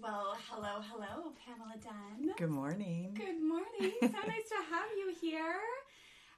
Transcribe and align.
Well, 0.00 0.36
hello, 0.48 0.80
hello, 0.92 1.32
Pamela 1.44 1.74
Dunn. 1.82 2.32
Good 2.36 2.50
morning. 2.50 3.14
Good 3.14 3.42
morning. 3.42 3.92
So 4.00 4.06
nice 4.06 4.48
to 4.48 4.62
have 4.70 4.88
you 4.96 5.12
here. 5.20 5.56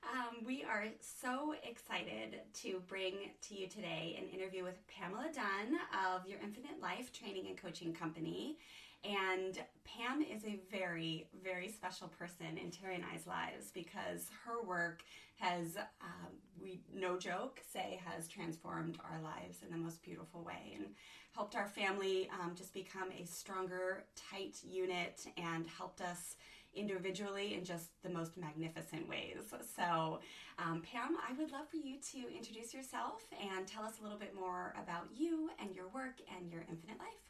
Um, 0.02 0.46
we 0.46 0.64
are 0.64 0.86
so 1.00 1.54
excited 1.62 2.40
to 2.62 2.80
bring 2.88 3.14
to 3.48 3.54
you 3.54 3.68
today 3.68 4.18
an 4.18 4.28
interview 4.28 4.64
with 4.64 4.78
Pamela 4.86 5.26
Dunn 5.34 5.78
of 6.06 6.26
Your 6.26 6.38
Infinite 6.40 6.80
Life 6.80 7.12
Training 7.12 7.48
and 7.48 7.56
Coaching 7.60 7.92
Company. 7.92 8.56
And 9.04 9.58
Pam 9.84 10.22
is 10.22 10.44
a 10.44 10.60
very, 10.70 11.26
very 11.42 11.68
special 11.68 12.08
person 12.08 12.58
in 12.62 12.70
Terry 12.70 12.94
and 12.94 13.04
I's 13.14 13.26
lives 13.26 13.70
because 13.72 14.26
her 14.44 14.62
work 14.62 15.02
has, 15.38 15.76
um, 16.02 16.32
we 16.60 16.80
no 16.92 17.18
joke, 17.18 17.60
say 17.72 17.98
has 18.04 18.28
transformed 18.28 18.98
our 19.10 19.20
lives 19.22 19.58
in 19.64 19.70
the 19.70 19.78
most 19.78 20.02
beautiful 20.02 20.44
way 20.44 20.76
and 20.76 20.86
helped 21.34 21.56
our 21.56 21.66
family 21.66 22.28
um, 22.40 22.54
just 22.54 22.74
become 22.74 23.08
a 23.18 23.24
stronger, 23.24 24.04
tight 24.30 24.58
unit 24.62 25.26
and 25.38 25.66
helped 25.66 26.02
us 26.02 26.36
individually 26.74 27.54
in 27.54 27.64
just 27.64 28.02
the 28.02 28.10
most 28.10 28.36
magnificent 28.36 29.08
ways. 29.08 29.38
So, 29.76 30.20
um, 30.58 30.82
Pam, 30.82 31.16
I 31.26 31.32
would 31.32 31.50
love 31.50 31.68
for 31.68 31.76
you 31.78 31.96
to 32.12 32.36
introduce 32.36 32.74
yourself 32.74 33.22
and 33.40 33.66
tell 33.66 33.82
us 33.82 33.94
a 33.98 34.02
little 34.02 34.18
bit 34.18 34.34
more 34.34 34.74
about 34.80 35.08
you 35.12 35.50
and 35.60 35.74
your 35.74 35.88
work 35.88 36.20
and 36.36 36.50
your 36.50 36.60
infinite 36.68 36.98
life. 36.98 37.29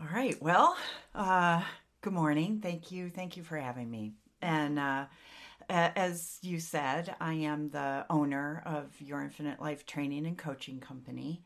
All 0.00 0.08
right. 0.12 0.40
Well, 0.42 0.76
uh, 1.14 1.62
good 2.00 2.12
morning. 2.12 2.60
Thank 2.60 2.90
you. 2.90 3.10
Thank 3.10 3.36
you 3.36 3.42
for 3.42 3.56
having 3.56 3.90
me. 3.90 4.12
And 4.40 4.78
uh, 4.78 5.06
as 5.68 6.38
you 6.42 6.60
said, 6.60 7.14
I 7.20 7.34
am 7.34 7.70
the 7.70 8.06
owner 8.10 8.62
of 8.66 8.90
Your 9.00 9.22
Infinite 9.22 9.60
Life 9.60 9.86
Training 9.86 10.26
and 10.26 10.36
Coaching 10.36 10.80
Company. 10.80 11.42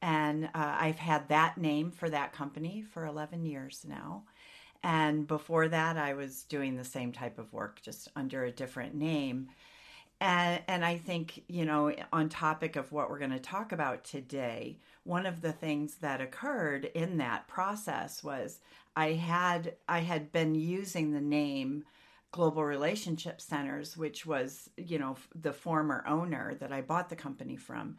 And 0.00 0.46
uh, 0.46 0.48
I've 0.54 0.98
had 0.98 1.28
that 1.28 1.58
name 1.58 1.90
for 1.90 2.08
that 2.08 2.32
company 2.32 2.82
for 2.82 3.04
11 3.04 3.44
years 3.44 3.84
now. 3.86 4.24
And 4.82 5.26
before 5.26 5.68
that, 5.68 5.96
I 5.96 6.14
was 6.14 6.44
doing 6.44 6.76
the 6.76 6.84
same 6.84 7.12
type 7.12 7.38
of 7.38 7.52
work, 7.52 7.82
just 7.82 8.08
under 8.14 8.44
a 8.44 8.52
different 8.52 8.94
name. 8.94 9.48
And, 10.20 10.62
and 10.68 10.84
I 10.84 10.98
think, 10.98 11.44
you 11.48 11.64
know, 11.64 11.92
on 12.12 12.28
topic 12.28 12.76
of 12.76 12.90
what 12.92 13.10
we're 13.10 13.18
going 13.18 13.32
to 13.32 13.38
talk 13.38 13.72
about 13.72 14.04
today, 14.04 14.78
one 15.08 15.24
of 15.24 15.40
the 15.40 15.52
things 15.52 15.94
that 15.96 16.20
occurred 16.20 16.84
in 16.84 17.16
that 17.16 17.48
process 17.48 18.22
was 18.22 18.60
I 18.94 19.12
had 19.12 19.74
I 19.88 20.00
had 20.00 20.30
been 20.32 20.54
using 20.54 21.12
the 21.12 21.20
name 21.20 21.84
Global 22.30 22.62
Relationship 22.62 23.40
Centers, 23.40 23.96
which 23.96 24.26
was, 24.26 24.68
you 24.76 24.98
know, 24.98 25.16
the 25.34 25.54
former 25.54 26.04
owner 26.06 26.54
that 26.60 26.72
I 26.72 26.82
bought 26.82 27.08
the 27.08 27.16
company 27.16 27.56
from. 27.56 27.96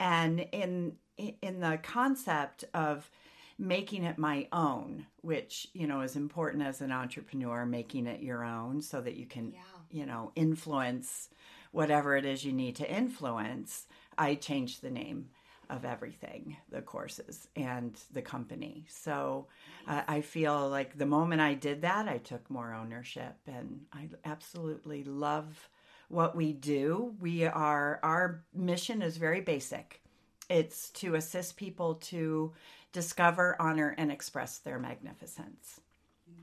And 0.00 0.40
in 0.50 0.96
in 1.18 1.60
the 1.60 1.78
concept 1.82 2.64
of 2.72 3.10
making 3.58 4.04
it 4.04 4.16
my 4.16 4.48
own, 4.50 5.06
which, 5.20 5.68
you 5.74 5.86
know, 5.86 6.00
is 6.00 6.16
important 6.16 6.62
as 6.62 6.80
an 6.80 6.90
entrepreneur, 6.90 7.66
making 7.66 8.06
it 8.06 8.22
your 8.22 8.44
own 8.44 8.80
so 8.80 9.02
that 9.02 9.16
you 9.16 9.26
can, 9.26 9.52
Yeah. 9.52 9.60
you 9.90 10.06
know, 10.06 10.32
influence 10.34 11.28
whatever 11.72 12.16
it 12.16 12.24
is 12.24 12.46
you 12.46 12.52
need 12.54 12.76
to 12.76 12.90
influence, 12.90 13.86
I 14.16 14.36
changed 14.36 14.80
the 14.80 14.90
name 14.90 15.28
of 15.70 15.84
everything 15.84 16.56
the 16.70 16.82
courses 16.82 17.48
and 17.56 17.98
the 18.12 18.22
company. 18.22 18.86
So 18.88 19.46
uh, 19.86 20.02
I 20.06 20.20
feel 20.20 20.68
like 20.68 20.96
the 20.96 21.06
moment 21.06 21.40
I 21.40 21.54
did 21.54 21.82
that, 21.82 22.08
I 22.08 22.18
took 22.18 22.48
more 22.50 22.74
ownership 22.74 23.36
and 23.46 23.80
I 23.92 24.08
absolutely 24.24 25.04
love 25.04 25.68
what 26.08 26.36
we 26.36 26.52
do. 26.52 27.14
We 27.20 27.44
are, 27.44 28.00
our 28.02 28.44
mission 28.54 29.02
is 29.02 29.16
very 29.16 29.40
basic 29.40 30.02
it's 30.48 30.90
to 30.90 31.14
assist 31.14 31.56
people 31.56 31.94
to 31.94 32.52
discover, 32.92 33.56
honor, 33.60 33.94
and 33.98 34.10
express 34.10 34.58
their 34.58 34.78
magnificence. 34.78 35.80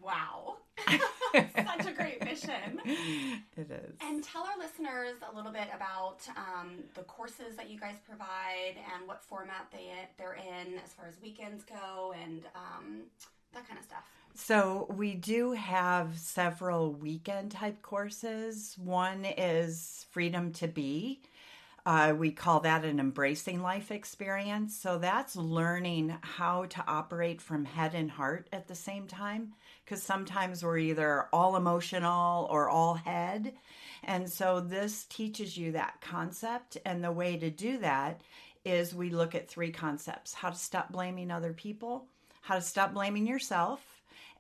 Wow. 0.02 0.58
Such 1.34 1.88
a 1.88 1.92
great 1.96 2.24
mission. 2.24 2.80
It 3.56 3.70
is. 3.70 3.96
And 4.02 4.24
tell 4.24 4.42
our 4.42 4.58
listeners 4.58 5.14
a 5.32 5.36
little 5.36 5.52
bit 5.52 5.68
about 5.76 6.18
um, 6.36 6.72
the 6.96 7.04
courses 7.04 7.56
that 7.56 7.70
you 7.70 7.80
guys 7.80 7.96
provide 8.08 8.76
and 8.96 9.08
what 9.08 9.24
format 9.24 9.68
they 9.72 9.92
they're 10.18 10.34
in 10.34 10.80
as 10.84 10.92
far 10.94 11.08
as 11.08 11.22
weekends 11.22 11.64
go 11.64 12.16
and 12.24 12.42
um, 12.56 13.04
that 13.54 13.68
kind 13.68 13.78
of 13.78 13.86
stuff. 13.86 14.04
So 14.34 14.88
we 14.90 15.14
do 15.14 15.52
have 15.52 16.18
several 16.18 16.92
weekend 16.94 17.52
type 17.52 17.84
courses. 17.84 18.76
One 18.84 19.26
is 19.26 20.08
Freedom 20.10 20.52
to 20.54 20.68
Be. 20.68 21.22
Uh, 21.86 22.16
we 22.18 22.32
call 22.32 22.62
that 22.62 22.86
an 22.86 23.00
embracing 23.00 23.62
life 23.62 23.92
experience. 23.92 24.76
So 24.76 24.98
that's 24.98 25.36
learning 25.36 26.18
how 26.22 26.66
to 26.66 26.84
operate 26.88 27.42
from 27.42 27.66
head 27.66 27.94
and 27.94 28.10
heart 28.10 28.48
at 28.52 28.68
the 28.68 28.76
same 28.76 29.06
time. 29.06 29.54
Because 29.84 30.02
sometimes 30.02 30.64
we're 30.64 30.78
either 30.78 31.28
all 31.34 31.56
emotional 31.56 32.48
or 32.50 32.70
all 32.70 32.96
head. 32.96 33.54
And 34.04 34.30
so 34.32 34.60
this 34.60 35.06
teaches 35.06 35.58
you 35.58 35.74
that 35.74 36.02
concept. 36.02 36.78
And 36.86 37.04
the 37.04 37.12
way 37.12 37.38
to 37.38 37.50
do 37.50 37.78
that 37.80 38.22
is 38.66 38.96
we 38.96 39.10
look 39.10 39.36
at 39.36 39.50
three 39.50 39.72
concepts 39.72 40.34
how 40.34 40.50
to 40.50 40.56
stop 40.56 40.92
blaming 40.92 41.32
other 41.32 41.54
people, 41.54 42.06
how 42.42 42.56
to 42.56 42.62
stop 42.62 42.94
blaming 42.94 43.28
yourself, 43.28 43.82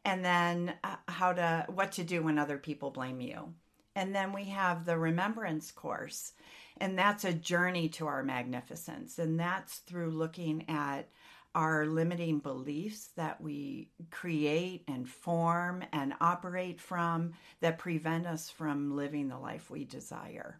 and 0.06 0.24
then 0.24 0.74
uh, 0.84 0.96
how 1.08 1.34
to 1.34 1.66
what 1.70 1.94
to 1.94 2.04
do 2.04 2.24
when 2.24 2.40
other 2.40 2.58
people 2.58 2.92
blame 2.92 3.20
you. 3.20 3.54
And 3.96 4.16
then 4.16 4.34
we 4.34 4.46
have 4.46 4.86
the 4.86 4.98
remembrance 4.98 5.72
course 5.72 6.34
and 6.78 6.98
that's 6.98 7.24
a 7.24 7.34
journey 7.34 7.90
to 7.90 8.08
our 8.08 8.24
magnificence. 8.24 9.20
And 9.20 9.40
that's 9.40 9.78
through 9.78 10.12
looking 10.12 10.70
at 10.70 11.08
our 11.56 11.86
limiting 11.86 12.40
beliefs 12.40 13.10
that 13.16 13.40
we 13.42 13.90
create 14.12 14.84
and 14.88 15.08
form 15.08 15.84
and 15.94 16.14
operate 16.22 16.82
from 16.82 17.34
that 17.62 17.78
prevent 17.78 18.26
us 18.26 18.50
from 18.50 18.96
living 18.96 19.28
the 19.28 19.38
life 19.38 19.70
we 19.70 19.86
desire. 19.86 20.60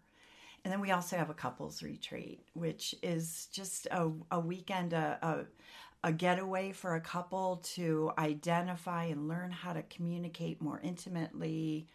And 0.64 0.72
then 0.72 0.80
we 0.82 0.92
also 0.92 1.18
have 1.18 1.30
a 1.30 1.34
couples 1.34 1.84
retreat, 1.84 2.42
which 2.54 2.96
is 3.04 3.48
just 3.52 3.88
a, 3.88 4.12
a 4.32 4.40
weekend, 4.40 4.94
a, 4.94 5.18
a, 5.22 6.08
a 6.10 6.14
getaway 6.14 6.72
for 6.72 6.96
a 6.96 7.02
couple 7.02 7.58
to 7.76 8.12
identify 8.18 9.06
and 9.06 9.28
learn 9.28 9.52
how 9.52 9.74
to 9.74 9.84
communicate 9.84 10.62
more 10.62 10.80
intimately, 10.84 11.88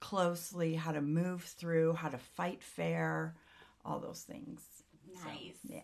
closely, 0.00 0.74
how 0.74 0.92
to 0.92 1.02
move 1.02 1.42
through, 1.42 1.94
how 1.94 2.08
to 2.08 2.18
fight 2.18 2.62
fair, 2.62 3.34
all 3.84 4.00
those 4.00 4.22
things. 4.22 4.62
So, 5.12 5.28
Nice. 5.28 5.58
yeah. 5.68 5.80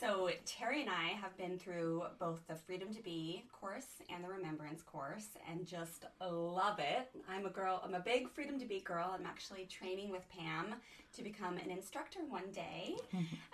So 0.00 0.30
Terry 0.46 0.80
and 0.80 0.88
I 0.88 1.08
have 1.20 1.36
been 1.36 1.58
through 1.58 2.04
both 2.18 2.40
the 2.48 2.54
Freedom 2.54 2.90
to 2.94 3.02
Be 3.02 3.44
course 3.52 4.00
and 4.08 4.24
the 4.24 4.28
Remembrance 4.30 4.80
course, 4.80 5.26
and 5.46 5.66
just 5.66 6.06
love 6.22 6.78
it. 6.78 7.10
I'm 7.28 7.44
a 7.44 7.50
girl. 7.50 7.82
I'm 7.84 7.92
a 7.92 8.00
big 8.00 8.30
Freedom 8.30 8.58
to 8.60 8.64
Be 8.64 8.80
girl. 8.80 9.14
I'm 9.14 9.26
actually 9.26 9.66
training 9.66 10.10
with 10.10 10.24
Pam 10.30 10.76
to 11.14 11.22
become 11.22 11.58
an 11.58 11.70
instructor 11.70 12.20
one 12.26 12.50
day, 12.50 12.96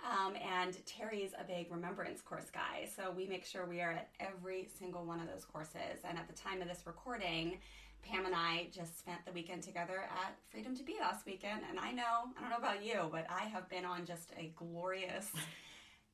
um, 0.09 0.35
and 0.37 0.77
Terry's 0.85 1.31
a 1.37 1.43
big 1.43 1.69
Remembrance 1.69 2.21
course 2.21 2.49
guy. 2.49 2.87
So 2.95 3.11
we 3.11 3.27
make 3.27 3.43
sure 3.43 3.65
we 3.65 3.81
are 3.81 3.91
at 3.91 4.09
every 4.21 4.69
single 4.79 5.03
one 5.03 5.19
of 5.19 5.27
those 5.27 5.43
courses. 5.43 5.99
And 6.05 6.17
at 6.17 6.29
the 6.29 6.33
time 6.33 6.61
of 6.61 6.69
this 6.69 6.83
recording. 6.85 7.57
Pam 8.03 8.25
and 8.25 8.35
I 8.35 8.67
just 8.71 8.97
spent 8.99 9.25
the 9.25 9.33
weekend 9.33 9.63
together 9.63 10.03
at 10.09 10.37
Freedom 10.49 10.73
to 10.77 10.83
Be 10.83 10.95
last 11.01 11.25
weekend, 11.25 11.63
and 11.69 11.77
I 11.77 11.91
know, 11.91 12.29
I 12.37 12.41
don't 12.41 12.49
know 12.49 12.57
about 12.57 12.85
you, 12.85 13.09
but 13.11 13.25
I 13.29 13.45
have 13.45 13.67
been 13.69 13.83
on 13.83 14.05
just 14.05 14.31
a 14.37 14.53
glorious 14.55 15.29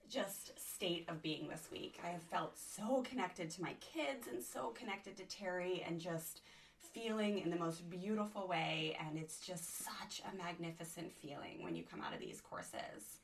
just 0.10 0.58
state 0.60 1.06
of 1.10 1.22
being 1.22 1.48
this 1.48 1.70
week. 1.72 2.00
I 2.04 2.10
have 2.10 2.24
felt 2.24 2.58
so 2.58 3.02
connected 3.04 3.50
to 3.52 3.62
my 3.62 3.74
kids 3.80 4.28
and 4.32 4.44
so 4.44 4.70
connected 4.70 5.18
to 5.18 5.24
Terry 5.26 5.84
and 5.88 6.00
just 6.00 6.42
feeling 6.94 7.40
in 7.40 7.50
the 7.50 7.58
most 7.58 7.90
beautiful 7.90 8.48
way, 8.48 8.98
and 9.00 9.18
it's 9.18 9.40
just 9.40 9.84
such 9.84 10.22
a 10.32 10.38
magnificent 10.38 11.12
feeling 11.12 11.62
when 11.62 11.76
you 11.76 11.84
come 11.84 12.02
out 12.02 12.14
of 12.14 12.20
these 12.20 12.42
courses. 12.42 13.20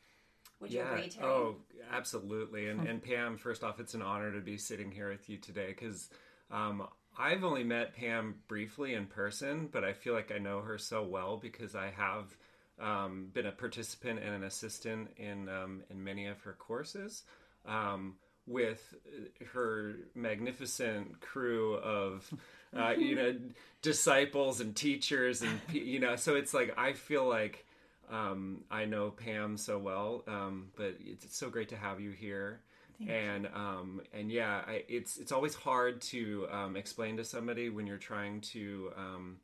Would 0.60 0.74
you 0.74 0.81
agree, 0.81 1.08
Terry? 1.08 1.28
Oh, 1.28 1.56
absolutely. 1.92 2.68
And, 2.68 2.86
and 2.88 3.02
Pam, 3.02 3.38
first 3.38 3.64
off, 3.64 3.80
it's 3.80 3.94
an 3.94 4.02
honor 4.02 4.31
to 4.34 4.42
be 4.42 4.58
sitting 4.58 4.92
here 4.92 5.10
with 5.10 5.30
you 5.30 5.38
today 5.38 5.68
because 5.68 6.10
um, 6.52 6.86
I've 7.18 7.44
only 7.44 7.64
met 7.64 7.96
Pam 7.96 8.36
briefly 8.48 8.94
in 8.94 9.06
person, 9.06 9.70
but 9.72 9.84
I 9.84 9.94
feel 9.94 10.14
like 10.14 10.31
I 10.34 10.38
know 10.38 10.62
her 10.62 10.78
so 10.78 11.04
well 11.04 11.38
because 11.38 11.76
I 11.76 11.92
have 11.96 12.36
um, 12.80 13.30
been 13.34 13.46
a 13.46 13.52
participant 13.52 14.20
and 14.20 14.34
an 14.34 14.44
assistant 14.44 15.10
in 15.18 15.50
um, 15.50 15.84
in 15.90 16.04
many 16.04 16.28
of 16.28 16.42
her 16.42 16.54
courses. 16.54 17.24
Um, 17.66 18.16
with 18.50 18.96
her 19.54 19.96
magnificent 20.16 21.22
crew 21.22 21.76
of, 21.76 22.28
uh, 22.76 22.92
you 22.98 23.16
know, 23.16 23.36
disciples 23.81 24.60
and 24.60 24.76
teachers, 24.76 25.42
and 25.42 25.60
you 25.72 26.00
know, 26.00 26.16
so 26.16 26.36
it's 26.36 26.54
like 26.54 26.74
I 26.78 26.94
feel 26.94 27.28
like 27.28 27.66
um, 28.12 28.64
I 28.72 28.86
know 28.86 29.12
Pam 29.12 29.56
so 29.56 29.78
well, 29.78 30.24
um, 30.28 30.70
but 30.76 30.96
it's, 31.00 31.38
so 31.38 31.50
great 31.50 31.70
to 31.70 31.78
have 31.78 32.02
you 32.02 32.12
here. 32.12 32.62
Thank 32.98 33.12
and 33.12 33.48
um, 33.54 34.02
and 34.14 34.31
yeah, 34.31 34.62
I, 34.68 34.84
it's 34.90 35.18
it's 35.18 35.31
always 35.31 35.56
hard 35.56 36.02
to 36.02 36.48
um, 36.52 36.76
explain 36.76 37.18
to 37.18 37.24
somebody 37.24 37.70
when 37.70 37.88
you're 37.88 37.98
trying 37.98 38.42
to 38.42 38.92
um, 38.98 39.38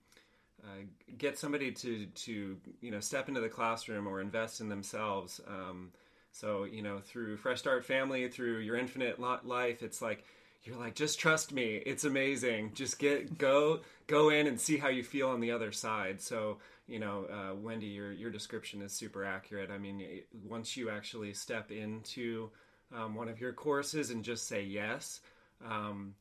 uh, 0.65 0.83
get 1.17 1.37
somebody 1.37 1.71
to 1.71 2.05
to 2.07 2.57
you 2.81 2.91
know 2.91 2.99
step 2.99 3.27
into 3.27 3.41
the 3.41 3.49
classroom 3.49 4.07
or 4.07 4.19
invest 4.19 4.61
in 4.61 4.69
themselves. 4.69 5.39
Um, 5.47 5.91
so 6.31 6.63
you 6.63 6.81
know 6.81 6.99
through 6.99 7.37
Fresh 7.37 7.59
Start 7.59 7.85
Family, 7.85 8.27
through 8.27 8.59
your 8.59 8.75
Infinite 8.75 9.19
Life, 9.19 9.83
it's 9.83 10.01
like 10.01 10.23
you're 10.63 10.77
like 10.77 10.95
just 10.95 11.19
trust 11.19 11.53
me, 11.53 11.75
it's 11.85 12.03
amazing. 12.03 12.71
Just 12.73 12.97
get 12.99 13.37
go 13.37 13.81
go 14.07 14.29
in 14.29 14.47
and 14.47 14.59
see 14.59 14.77
how 14.77 14.89
you 14.89 15.03
feel 15.03 15.29
on 15.29 15.39
the 15.39 15.51
other 15.51 15.71
side. 15.71 16.21
So 16.21 16.57
you 16.87 16.99
know, 16.99 17.25
uh, 17.31 17.55
Wendy, 17.55 17.87
your 17.87 18.11
your 18.11 18.31
description 18.31 18.81
is 18.81 18.91
super 18.91 19.23
accurate. 19.23 19.69
I 19.71 19.77
mean, 19.77 20.03
once 20.47 20.75
you 20.75 20.89
actually 20.89 21.33
step 21.33 21.71
into 21.71 22.49
um, 22.95 23.15
one 23.15 23.27
of 23.29 23.39
your 23.39 23.53
courses 23.53 24.09
and 24.09 24.23
just 24.23 24.47
say 24.47 24.63
yes, 24.63 25.21
um, 25.65 26.15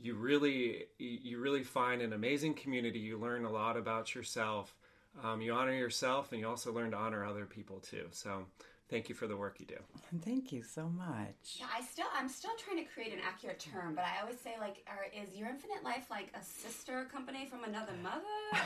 you 0.00 0.14
really 0.14 0.84
you 0.98 1.38
really 1.38 1.64
find 1.64 2.02
an 2.02 2.12
amazing 2.12 2.54
community. 2.54 2.98
You 2.98 3.18
learn 3.18 3.44
a 3.44 3.50
lot 3.50 3.76
about 3.76 4.14
yourself. 4.14 4.74
Um, 5.22 5.40
you 5.40 5.52
honor 5.52 5.74
yourself, 5.74 6.30
and 6.32 6.40
you 6.40 6.48
also 6.48 6.72
learn 6.72 6.92
to 6.92 6.96
honor 6.96 7.24
other 7.24 7.44
people 7.44 7.80
too. 7.80 8.06
So, 8.12 8.44
thank 8.88 9.08
you 9.08 9.14
for 9.14 9.26
the 9.26 9.36
work 9.36 9.58
you 9.58 9.66
do. 9.66 9.78
Thank 10.22 10.52
you 10.52 10.62
so 10.62 10.88
much. 10.88 11.56
Yeah, 11.58 11.66
I 11.76 11.82
still 11.82 12.06
I'm 12.14 12.28
still 12.28 12.52
trying 12.56 12.84
to 12.84 12.90
create 12.92 13.12
an 13.12 13.18
accurate 13.26 13.58
term, 13.58 13.94
but 13.96 14.04
I 14.04 14.20
always 14.20 14.38
say 14.38 14.54
like, 14.60 14.84
are, 14.86 15.06
is 15.12 15.34
your 15.34 15.48
Infinite 15.48 15.82
Life 15.82 16.06
like 16.10 16.32
a 16.40 16.44
sister 16.44 17.08
company 17.10 17.46
from 17.46 17.64
another 17.64 17.94
mother, 18.00 18.22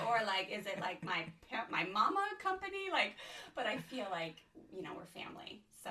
or 0.09 0.21
like 0.27 0.51
is 0.51 0.67
it 0.67 0.79
like 0.81 1.03
my 1.03 1.25
my 1.71 1.85
mama 1.85 2.27
company? 2.43 2.91
Like, 2.91 3.15
but 3.55 3.67
I 3.67 3.79
feel 3.79 4.07
like 4.11 4.37
you 4.75 4.83
know 4.83 4.91
we're 4.95 5.07
family, 5.07 5.63
so. 5.83 5.91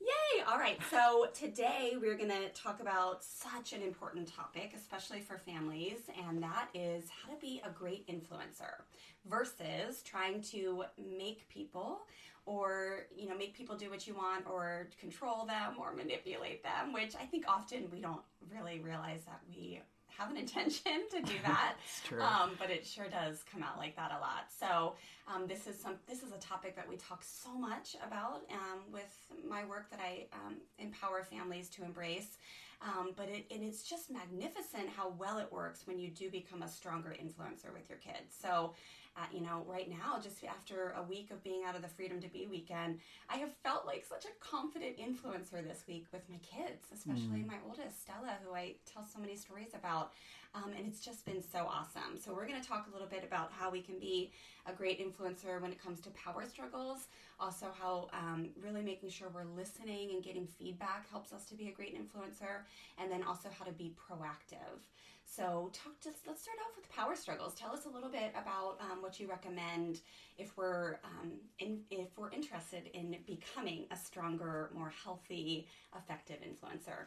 Yay! 0.00 0.42
All 0.48 0.58
right, 0.58 0.78
so 0.90 1.26
today 1.34 1.96
we're 2.00 2.16
going 2.16 2.30
to 2.30 2.48
talk 2.54 2.80
about 2.80 3.22
such 3.22 3.74
an 3.74 3.82
important 3.82 4.32
topic, 4.34 4.72
especially 4.74 5.20
for 5.20 5.36
families, 5.36 5.98
and 6.26 6.42
that 6.42 6.68
is 6.74 7.04
how 7.10 7.34
to 7.34 7.38
be 7.38 7.60
a 7.66 7.70
great 7.70 8.06
influencer 8.08 8.82
versus 9.28 10.02
trying 10.02 10.40
to 10.40 10.84
make 11.18 11.46
people 11.50 12.00
or 12.46 13.06
you 13.14 13.28
know 13.28 13.36
make 13.36 13.54
people 13.54 13.76
do 13.76 13.90
what 13.90 14.06
you 14.06 14.14
want 14.14 14.46
or 14.50 14.88
control 14.98 15.44
them 15.44 15.74
or 15.78 15.92
manipulate 15.92 16.62
them 16.62 16.90
which 16.90 17.14
i 17.20 17.26
think 17.26 17.44
often 17.46 17.86
we 17.92 18.00
don't 18.00 18.22
really 18.50 18.80
realize 18.80 19.20
that 19.26 19.40
we 19.46 19.78
have 20.16 20.30
an 20.30 20.36
intention 20.36 21.06
to 21.10 21.22
do 21.22 21.34
that. 21.44 21.74
It's 21.84 22.02
true. 22.06 22.22
Um, 22.22 22.52
but 22.58 22.70
it 22.70 22.86
sure 22.86 23.06
does 23.08 23.44
come 23.50 23.62
out 23.62 23.78
like 23.78 23.96
that 23.96 24.10
a 24.10 24.20
lot. 24.20 24.46
So 24.58 24.94
um, 25.32 25.46
this 25.46 25.66
is 25.66 25.78
some 25.78 25.96
this 26.08 26.22
is 26.22 26.32
a 26.32 26.38
topic 26.38 26.76
that 26.76 26.88
we 26.88 26.96
talk 26.96 27.22
so 27.22 27.54
much 27.54 27.96
about 28.06 28.42
um, 28.52 28.80
with 28.92 29.26
my 29.48 29.64
work 29.64 29.90
that 29.90 30.00
i 30.00 30.26
um, 30.32 30.56
empower 30.78 31.22
families 31.22 31.68
to 31.70 31.84
embrace. 31.84 32.38
Um, 32.82 33.12
but 33.14 33.28
it, 33.28 33.44
and 33.50 33.62
it's 33.62 33.82
just 33.82 34.10
magnificent 34.10 34.88
how 34.96 35.12
well 35.18 35.38
it 35.38 35.52
works 35.52 35.86
when 35.86 35.98
you 35.98 36.08
do 36.08 36.30
become 36.30 36.62
a 36.62 36.68
stronger 36.68 37.10
influencer 37.10 37.72
with 37.74 37.88
your 37.90 37.98
kids. 37.98 38.34
So 38.40 38.74
uh, 39.20 39.26
you 39.32 39.40
know, 39.40 39.64
right 39.66 39.88
now, 39.90 40.18
just 40.22 40.42
after 40.44 40.94
a 40.96 41.02
week 41.02 41.30
of 41.30 41.42
being 41.42 41.62
out 41.66 41.76
of 41.76 41.82
the 41.82 41.88
Freedom 41.88 42.20
to 42.20 42.28
Be 42.28 42.46
weekend, 42.46 43.00
I 43.28 43.36
have 43.36 43.50
felt 43.62 43.86
like 43.86 44.04
such 44.08 44.24
a 44.24 44.32
confident 44.40 44.96
influencer 44.96 45.62
this 45.66 45.84
week 45.86 46.06
with 46.12 46.22
my 46.30 46.38
kids, 46.38 46.86
especially 46.92 47.40
mm. 47.40 47.48
my 47.48 47.56
oldest, 47.66 48.02
Stella, 48.02 48.38
who 48.44 48.54
I 48.54 48.76
tell 48.90 49.04
so 49.04 49.18
many 49.18 49.36
stories 49.36 49.74
about. 49.74 50.12
Um, 50.54 50.72
and 50.76 50.86
it's 50.86 51.00
just 51.00 51.24
been 51.26 51.42
so 51.42 51.66
awesome. 51.68 52.16
So, 52.18 52.32
we're 52.34 52.46
going 52.46 52.60
to 52.60 52.66
talk 52.66 52.86
a 52.88 52.92
little 52.92 53.08
bit 53.08 53.22
about 53.24 53.52
how 53.52 53.70
we 53.70 53.82
can 53.82 53.98
be 53.98 54.32
a 54.66 54.72
great 54.72 54.98
influencer 55.00 55.60
when 55.60 55.70
it 55.70 55.82
comes 55.82 56.00
to 56.00 56.10
power 56.10 56.44
struggles, 56.48 57.08
also, 57.40 57.68
how 57.78 58.08
um, 58.12 58.50
really 58.62 58.82
making 58.82 59.08
sure 59.08 59.28
we're 59.32 59.44
listening 59.56 60.10
and 60.10 60.22
getting 60.22 60.46
feedback 60.46 61.08
helps 61.10 61.32
us 61.32 61.46
to 61.46 61.54
be 61.54 61.68
a 61.68 61.72
great 61.72 61.96
influencer, 61.96 62.64
and 62.98 63.10
then 63.10 63.22
also 63.22 63.48
how 63.58 63.64
to 63.64 63.72
be 63.72 63.94
proactive. 63.96 64.80
So, 65.30 65.70
talk 65.72 65.92
just 66.02 66.26
let's 66.26 66.42
start 66.42 66.58
off 66.58 66.74
with 66.74 66.90
power 66.90 67.14
struggles. 67.14 67.54
Tell 67.54 67.72
us 67.72 67.86
a 67.86 67.88
little 67.88 68.08
bit 68.08 68.32
about 68.32 68.78
um, 68.80 69.00
what 69.00 69.20
you 69.20 69.28
recommend 69.28 70.00
if 70.38 70.56
we're 70.56 70.98
um, 71.04 71.34
in, 71.60 71.82
if 71.88 72.08
we're 72.18 72.32
interested 72.32 72.90
in 72.94 73.16
becoming 73.26 73.86
a 73.92 73.96
stronger, 73.96 74.70
more 74.74 74.92
healthy, 75.04 75.68
effective 75.96 76.38
influencer. 76.38 77.04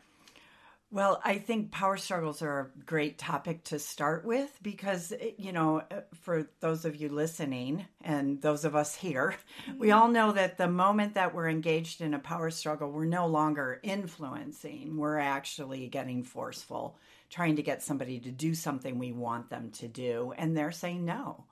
Well, 0.89 1.19
I 1.25 1.39
think 1.39 1.71
power 1.71 1.97
struggles 1.97 2.41
are 2.41 2.59
a 2.59 2.85
great 2.85 3.17
topic 3.17 3.63
to 3.65 3.79
start 3.79 4.23
with 4.23 4.57
because, 4.61 5.11
eh, 5.11 5.31
you 5.37 5.51
know, 5.51 5.81
eh, 5.91 6.01
for 6.21 6.47
those 6.61 6.85
of 6.85 6.95
you 6.95 7.09
listening 7.09 7.87
and 8.01 8.41
those 8.41 8.63
of 8.63 8.75
us 8.75 8.95
here, 8.95 9.35
mm-hmm. 9.67 9.79
we 9.79 9.91
all 9.91 10.07
know 10.07 10.31
that 10.31 10.57
the 10.57 10.67
moment 10.69 11.15
that 11.15 11.33
we're 11.33 11.49
engaged 11.49 11.99
in 11.99 12.13
a 12.13 12.19
power 12.19 12.51
struggle, 12.51 12.91
we're 12.91 13.05
no 13.05 13.27
longer 13.27 13.79
influencing, 13.83 14.95
we're 14.95 15.17
actually 15.17 15.87
getting 15.87 16.23
forceful 16.23 16.95
trying 17.33 17.55
to 17.55 17.63
get 17.63 17.81
somebody 17.81 18.19
to 18.19 18.29
do 18.29 18.53
something 18.53 18.99
we 18.99 19.11
want 19.11 19.49
them 19.49 19.71
to 19.71 19.87
do, 19.87 20.33
and 20.37 20.55
they're 20.55 20.71
saying 20.71 21.03
no. 21.03 21.45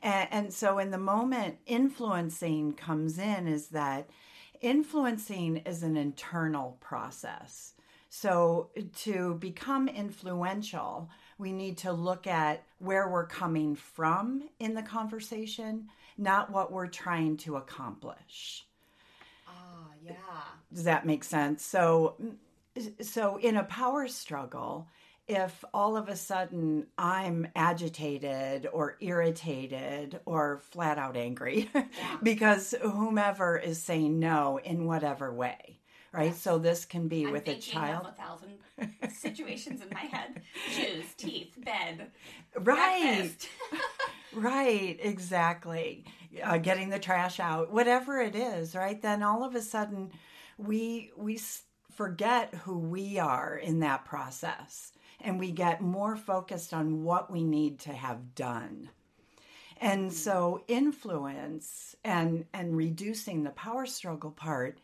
And, 0.00 0.28
and 0.30 0.54
so, 0.54 0.78
in 0.78 0.92
the 0.92 0.98
moment 0.98 1.58
influencing 1.66 2.74
comes 2.74 3.18
in, 3.18 3.48
is 3.48 3.68
that 3.68 4.08
influencing 4.60 5.56
is 5.58 5.82
an 5.82 5.96
internal 5.96 6.76
process. 6.78 7.74
So, 8.10 8.70
to 9.00 9.34
become 9.34 9.88
influential, 9.88 11.10
we 11.36 11.50
need 11.50 11.78
to 11.78 11.92
look 11.92 12.28
at 12.28 12.62
where 12.78 13.08
we're 13.08 13.26
coming 13.26 13.74
from 13.74 14.48
in 14.60 14.74
the 14.74 14.82
conversation, 14.82 15.88
not 16.16 16.52
what 16.52 16.70
we're 16.70 16.86
trying 16.86 17.38
to 17.38 17.56
accomplish. 17.56 18.64
Ah, 19.48 19.88
yeah. 20.00 20.12
Does 20.72 20.84
that 20.84 21.06
make 21.06 21.24
sense? 21.24 21.64
So, 21.64 22.14
so 23.00 23.36
in 23.38 23.56
a 23.56 23.64
power 23.64 24.06
struggle, 24.06 24.86
if 25.28 25.62
all 25.74 25.96
of 25.96 26.08
a 26.08 26.16
sudden 26.16 26.86
I'm 26.96 27.46
agitated 27.54 28.66
or 28.72 28.96
irritated 29.00 30.20
or 30.24 30.62
flat 30.70 30.98
out 30.98 31.16
angry 31.16 31.68
yeah. 31.74 31.84
because 32.22 32.74
whomever 32.80 33.58
is 33.58 33.80
saying 33.80 34.18
no 34.18 34.58
in 34.58 34.86
whatever 34.86 35.32
way, 35.32 35.80
right? 36.12 36.28
Yes. 36.28 36.40
So 36.40 36.58
this 36.58 36.86
can 36.86 37.08
be 37.08 37.26
I'm 37.26 37.32
with 37.32 37.46
a 37.46 37.56
child. 37.56 38.06
a 38.06 38.12
thousand 38.12 38.58
situations 39.12 39.82
in 39.82 39.90
my 39.92 40.00
head: 40.00 40.40
shoes, 40.70 41.04
teeth, 41.16 41.54
bed, 41.58 42.10
right, 42.56 43.48
right, 44.34 44.98
exactly. 45.00 46.04
Uh, 46.42 46.58
getting 46.58 46.88
the 46.90 46.98
trash 46.98 47.40
out, 47.40 47.72
whatever 47.72 48.20
it 48.20 48.34
is, 48.34 48.74
right? 48.74 49.00
Then 49.00 49.22
all 49.22 49.44
of 49.44 49.54
a 49.54 49.62
sudden, 49.62 50.10
we 50.56 51.10
we 51.16 51.38
forget 51.94 52.54
who 52.54 52.78
we 52.78 53.18
are 53.18 53.56
in 53.56 53.80
that 53.80 54.04
process 54.04 54.92
and 55.20 55.38
we 55.38 55.50
get 55.50 55.80
more 55.80 56.16
focused 56.16 56.72
on 56.72 57.02
what 57.02 57.30
we 57.30 57.42
need 57.42 57.78
to 57.80 57.92
have 57.92 58.34
done. 58.34 58.90
And 59.80 60.12
so 60.12 60.64
influence 60.66 61.94
and 62.04 62.46
and 62.52 62.76
reducing 62.76 63.44
the 63.44 63.50
power 63.50 63.86
struggle 63.86 64.32
part 64.32 64.78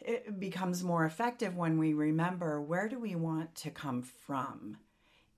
it 0.00 0.40
becomes 0.40 0.82
more 0.82 1.04
effective 1.04 1.56
when 1.56 1.78
we 1.78 1.92
remember 1.92 2.60
where 2.60 2.88
do 2.88 2.98
we 2.98 3.14
want 3.14 3.54
to 3.54 3.70
come 3.70 4.02
from 4.02 4.78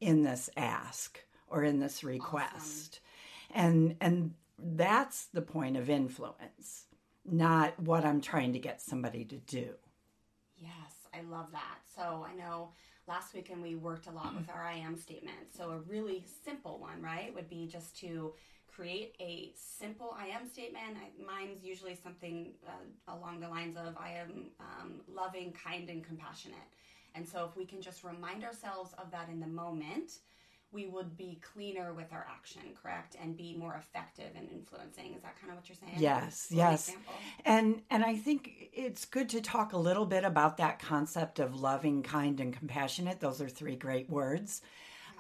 in 0.01 0.23
this 0.23 0.49
ask 0.57 1.19
or 1.49 1.65
in 1.65 1.81
this 1.81 2.05
request. 2.05 3.01
Awesome. 3.51 3.67
And 3.67 3.97
and 4.01 4.35
that's 4.59 5.27
the 5.27 5.43
point 5.43 5.77
of 5.77 5.91
influence, 5.91 6.87
not 7.25 7.79
what 7.81 8.05
I'm 8.05 8.21
trying 8.21 8.53
to 8.53 8.59
get 8.59 8.81
somebody 8.81 9.25
to 9.25 9.37
do. 9.37 9.71
Yes, 10.57 11.09
I 11.13 11.23
love 11.23 11.51
that. 11.53 11.79
So 11.97 12.25
I 12.29 12.35
know 12.35 12.71
last 13.09 13.35
weekend 13.35 13.63
we 13.63 13.75
worked 13.75 14.07
a 14.07 14.11
lot 14.11 14.35
with 14.35 14.49
our 14.49 14.63
I 14.63 14.75
am 14.75 14.97
statement. 14.97 15.53
So 15.57 15.71
a 15.71 15.79
really 15.79 16.25
simple 16.45 16.79
one, 16.79 17.03
right, 17.03 17.35
would 17.35 17.49
be 17.49 17.67
just 17.67 17.99
to 18.01 18.33
create 18.75 19.15
a 19.21 19.53
simple 19.55 20.17
I 20.19 20.27
am 20.29 20.49
statement. 20.49 20.97
I, 20.97 21.11
mine's 21.25 21.63
usually 21.63 21.95
something 21.95 22.53
uh, 22.67 23.13
along 23.15 23.41
the 23.41 23.49
lines 23.49 23.77
of 23.77 23.97
I 23.99 24.13
am 24.13 24.51
um, 24.61 25.01
loving, 25.13 25.53
kind, 25.53 25.89
and 25.91 26.05
compassionate. 26.05 26.59
And 27.15 27.29
so 27.29 27.45
if 27.45 27.57
we 27.57 27.67
can 27.67 27.83
just 27.83 28.05
remind 28.05 28.45
ourselves 28.45 28.95
of 28.99 29.11
that 29.11 29.29
in 29.29 29.41
the 29.41 29.47
moment, 29.47 30.19
we 30.73 30.87
would 30.87 31.17
be 31.17 31.39
cleaner 31.53 31.93
with 31.93 32.13
our 32.13 32.27
action, 32.31 32.63
correct? 32.83 33.17
And 33.21 33.37
be 33.37 33.55
more 33.55 33.75
effective 33.75 34.31
in 34.35 34.49
influencing. 34.49 35.15
Is 35.15 35.23
that 35.23 35.39
kind 35.39 35.51
of 35.51 35.57
what 35.57 35.69
you're 35.69 35.77
saying? 35.77 35.95
Yes, 35.99 36.49
yes. 36.51 36.89
example? 36.89 37.15
And 37.45 37.83
and 37.91 38.05
I 38.05 38.17
think 38.17 38.71
it's 38.73 39.05
good 39.05 39.29
to 39.31 39.41
talk 39.41 39.73
a 39.73 39.79
little 39.79 40.07
bit 40.07 40.25
about 40.25 40.57
that 40.57 40.79
concept 40.79 41.39
of 41.39 41.61
loving, 41.61 42.03
kind 42.03 42.41
and 42.41 42.57
compassionate. 42.57 43.21
Those 43.21 43.41
are 43.41 43.49
three 43.49 43.77
great 43.77 44.09
words. 44.09 44.63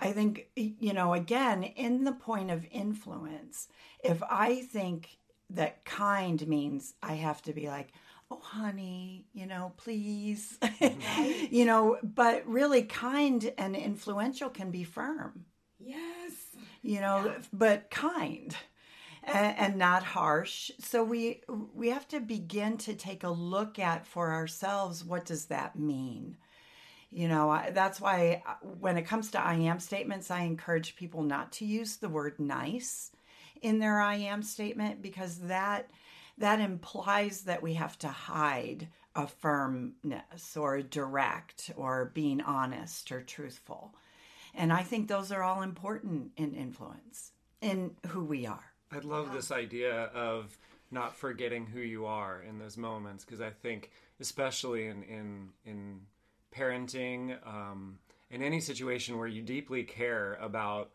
I 0.00 0.06
mm-hmm. 0.06 0.14
think 0.14 0.48
you 0.56 0.92
know 0.92 1.14
again 1.14 1.62
in 1.62 2.04
the 2.04 2.12
point 2.12 2.50
of 2.50 2.66
influence, 2.70 3.68
if 4.02 4.22
I 4.22 4.62
think 4.62 5.18
that 5.50 5.84
kind 5.84 6.46
means 6.48 6.94
I 7.02 7.14
have 7.14 7.42
to 7.42 7.52
be 7.52 7.68
like, 7.68 7.92
"Oh 8.32 8.40
honey, 8.42 9.26
you 9.32 9.46
know, 9.46 9.72
please." 9.76 10.58
you 11.50 11.64
know, 11.64 11.98
but 12.02 12.46
really 12.46 12.82
kind 12.82 13.52
and 13.58 13.76
influential 13.76 14.48
can 14.50 14.70
be 14.70 14.84
firm. 14.84 15.46
Yes. 15.78 16.32
you 16.82 17.00
know 17.00 17.34
but 17.52 17.90
kind 17.90 18.56
and, 19.24 19.58
and 19.58 19.76
not 19.76 20.02
harsh. 20.02 20.70
So 20.78 21.04
we 21.04 21.42
we 21.74 21.88
have 21.90 22.08
to 22.08 22.20
begin 22.20 22.76
to 22.78 22.94
take 22.94 23.24
a 23.24 23.30
look 23.30 23.78
at 23.78 24.06
for 24.06 24.32
ourselves 24.32 25.04
what 25.04 25.24
does 25.24 25.46
that 25.46 25.78
mean? 25.78 26.36
You 27.10 27.28
know 27.28 27.50
I, 27.50 27.70
that's 27.70 28.00
why 28.00 28.42
when 28.80 28.96
it 28.96 29.02
comes 29.02 29.30
to 29.32 29.40
i 29.40 29.54
am 29.54 29.78
statements 29.80 30.30
i 30.30 30.42
encourage 30.42 30.96
people 30.96 31.22
not 31.22 31.52
to 31.52 31.66
use 31.66 31.96
the 31.96 32.08
word 32.08 32.40
nice 32.40 33.10
in 33.60 33.78
their 33.80 34.00
i 34.00 34.14
am 34.14 34.42
statement 34.42 35.02
because 35.02 35.36
that 35.40 35.90
that 36.38 36.60
implies 36.60 37.42
that 37.42 37.62
we 37.62 37.74
have 37.74 37.98
to 37.98 38.08
hide 38.08 38.88
a 39.14 39.26
firmness 39.26 40.56
or 40.56 40.80
direct 40.82 41.70
or 41.76 42.10
being 42.14 42.40
honest 42.40 43.12
or 43.12 43.20
truthful 43.22 43.94
and 44.54 44.72
I 44.72 44.82
think 44.82 45.08
those 45.08 45.32
are 45.32 45.42
all 45.42 45.62
important 45.62 46.32
in 46.36 46.54
influence, 46.54 47.32
in 47.60 47.92
who 48.08 48.24
we 48.24 48.46
are. 48.46 48.64
I 48.90 48.98
love 48.98 49.32
this 49.32 49.50
idea 49.50 50.04
of 50.14 50.56
not 50.90 51.16
forgetting 51.16 51.66
who 51.66 51.80
you 51.80 52.04
are 52.04 52.42
in 52.42 52.58
those 52.58 52.76
moments 52.76 53.24
because 53.24 53.40
I 53.40 53.50
think, 53.50 53.90
especially 54.20 54.86
in 54.86 55.02
in 55.04 55.48
in 55.64 56.00
parenting, 56.54 57.36
um, 57.46 57.98
in 58.30 58.42
any 58.42 58.60
situation 58.60 59.16
where 59.16 59.28
you 59.28 59.40
deeply 59.40 59.84
care 59.84 60.34
about, 60.34 60.90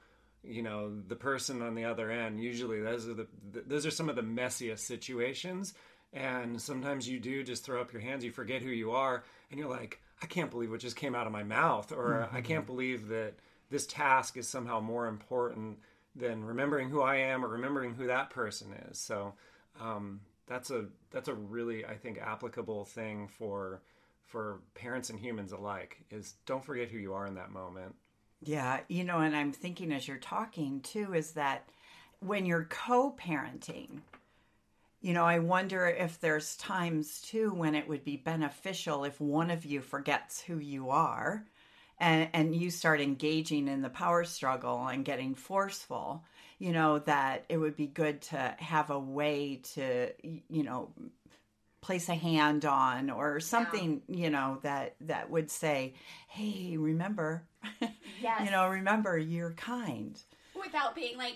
you 0.48 0.62
know, 0.62 0.92
the 1.08 1.16
person 1.16 1.62
on 1.62 1.76
the 1.76 1.86
other 1.86 2.10
end. 2.10 2.42
Usually, 2.42 2.82
those 2.82 3.08
are 3.08 3.14
the 3.14 3.28
those 3.52 3.86
are 3.86 3.92
some 3.92 4.10
of 4.10 4.16
the 4.16 4.22
messiest 4.22 4.80
situations, 4.80 5.74
and 6.14 6.62
sometimes 6.62 7.08
you 7.08 7.20
do 7.20 7.44
just 7.44 7.64
throw 7.64 7.82
up 7.82 7.94
your 7.94 8.02
hands. 8.02 8.24
You 8.24 8.32
forget 8.32 8.62
who 8.62 8.70
you 8.70 8.92
are, 8.92 9.24
and 9.52 9.60
you're 9.60 9.70
like, 9.70 10.02
I 10.22 10.26
can't 10.26 10.52
believe 10.52 10.72
what 10.72 10.80
just 10.80 10.96
came 10.96 11.16
out 11.16 11.28
of 11.28 11.34
my 11.34 11.44
mouth, 11.44 11.92
or 11.92 12.30
I 12.32 12.42
can't 12.42 12.66
believe 12.66 13.10
that 13.10 13.34
this 13.70 13.86
task 13.86 14.38
is 14.38 14.48
somehow 14.48 14.80
more 14.80 15.08
important 15.08 15.80
than 16.16 16.44
remembering 16.44 16.90
who 16.90 17.02
I 17.02 17.18
am 17.18 17.46
or 17.46 17.50
remembering 17.50 17.94
who 17.94 18.08
that 18.08 18.30
person 18.30 18.74
is. 18.90 18.98
So 18.98 19.34
um, 19.80 20.22
that's 20.48 20.72
a 20.72 20.86
that's 21.12 21.28
a 21.28 21.34
really 21.34 21.86
I 21.86 21.96
think 21.96 22.20
applicable 22.20 22.86
thing 22.86 23.28
for 23.28 23.82
for 24.22 24.60
parents 24.74 25.10
and 25.10 25.20
humans 25.20 25.52
alike 25.52 25.98
is 26.10 26.36
don't 26.46 26.66
forget 26.66 26.90
who 26.90 26.98
you 26.98 27.14
are 27.14 27.28
in 27.28 27.36
that 27.36 27.52
moment. 27.52 27.96
Yeah, 28.42 28.82
you 28.88 29.04
know, 29.04 29.20
and 29.20 29.36
I'm 29.36 29.52
thinking 29.52 29.92
as 29.92 30.08
you're 30.08 30.18
talking 30.18 30.82
too, 30.82 31.14
is 31.14 31.32
that 31.34 31.68
when 32.20 32.46
you're 32.46 32.66
co 32.70 33.12
parenting, 33.20 34.02
you 35.02 35.14
know, 35.14 35.24
I 35.26 35.40
wonder 35.40 35.88
if 35.88 36.20
there's 36.20 36.56
times 36.58 37.22
too 37.22 37.54
when 37.54 37.76
it 37.76 37.88
would 37.88 38.04
be 38.04 38.18
beneficial 38.18 39.04
if 39.04 39.20
one 39.22 39.52
of 39.52 39.66
you 39.66 39.82
forgets 39.82 40.42
who 40.42 40.58
you 40.58 40.90
are 40.90 41.46
and, 42.00 42.30
and 42.34 42.56
you 42.56 42.72
start 42.72 43.00
engaging 43.02 43.68
in 43.68 43.82
the 43.82 43.90
power 43.90 44.24
struggle 44.24 44.88
and 44.88 45.06
getting 45.06 45.36
forceful, 45.36 46.24
you 46.60 46.72
know, 46.72 47.00
that 47.00 47.46
it 47.50 47.58
would 47.58 47.76
be 47.76 47.88
good 47.88 48.22
to 48.24 48.56
have 48.60 48.90
a 48.90 49.00
way 49.00 49.62
to, 49.76 50.12
you 50.50 50.64
know, 50.64 50.92
place 51.82 52.10
a 52.10 52.16
hand 52.16 52.66
on 52.66 53.10
or 53.10 53.40
something, 53.40 54.02
you 54.08 54.30
know, 54.30 54.60
that 54.64 54.96
that 55.02 55.30
would 55.30 55.50
say, 55.50 55.94
"Hey, 56.28 56.76
remember, 56.78 57.44
Yes. 58.22 58.42
you 58.46 58.52
know, 58.52 58.68
remember 58.68 59.18
you're 59.18 59.54
kind." 59.54 60.22
Without 60.56 60.96
being 60.96 61.18
like, 61.18 61.36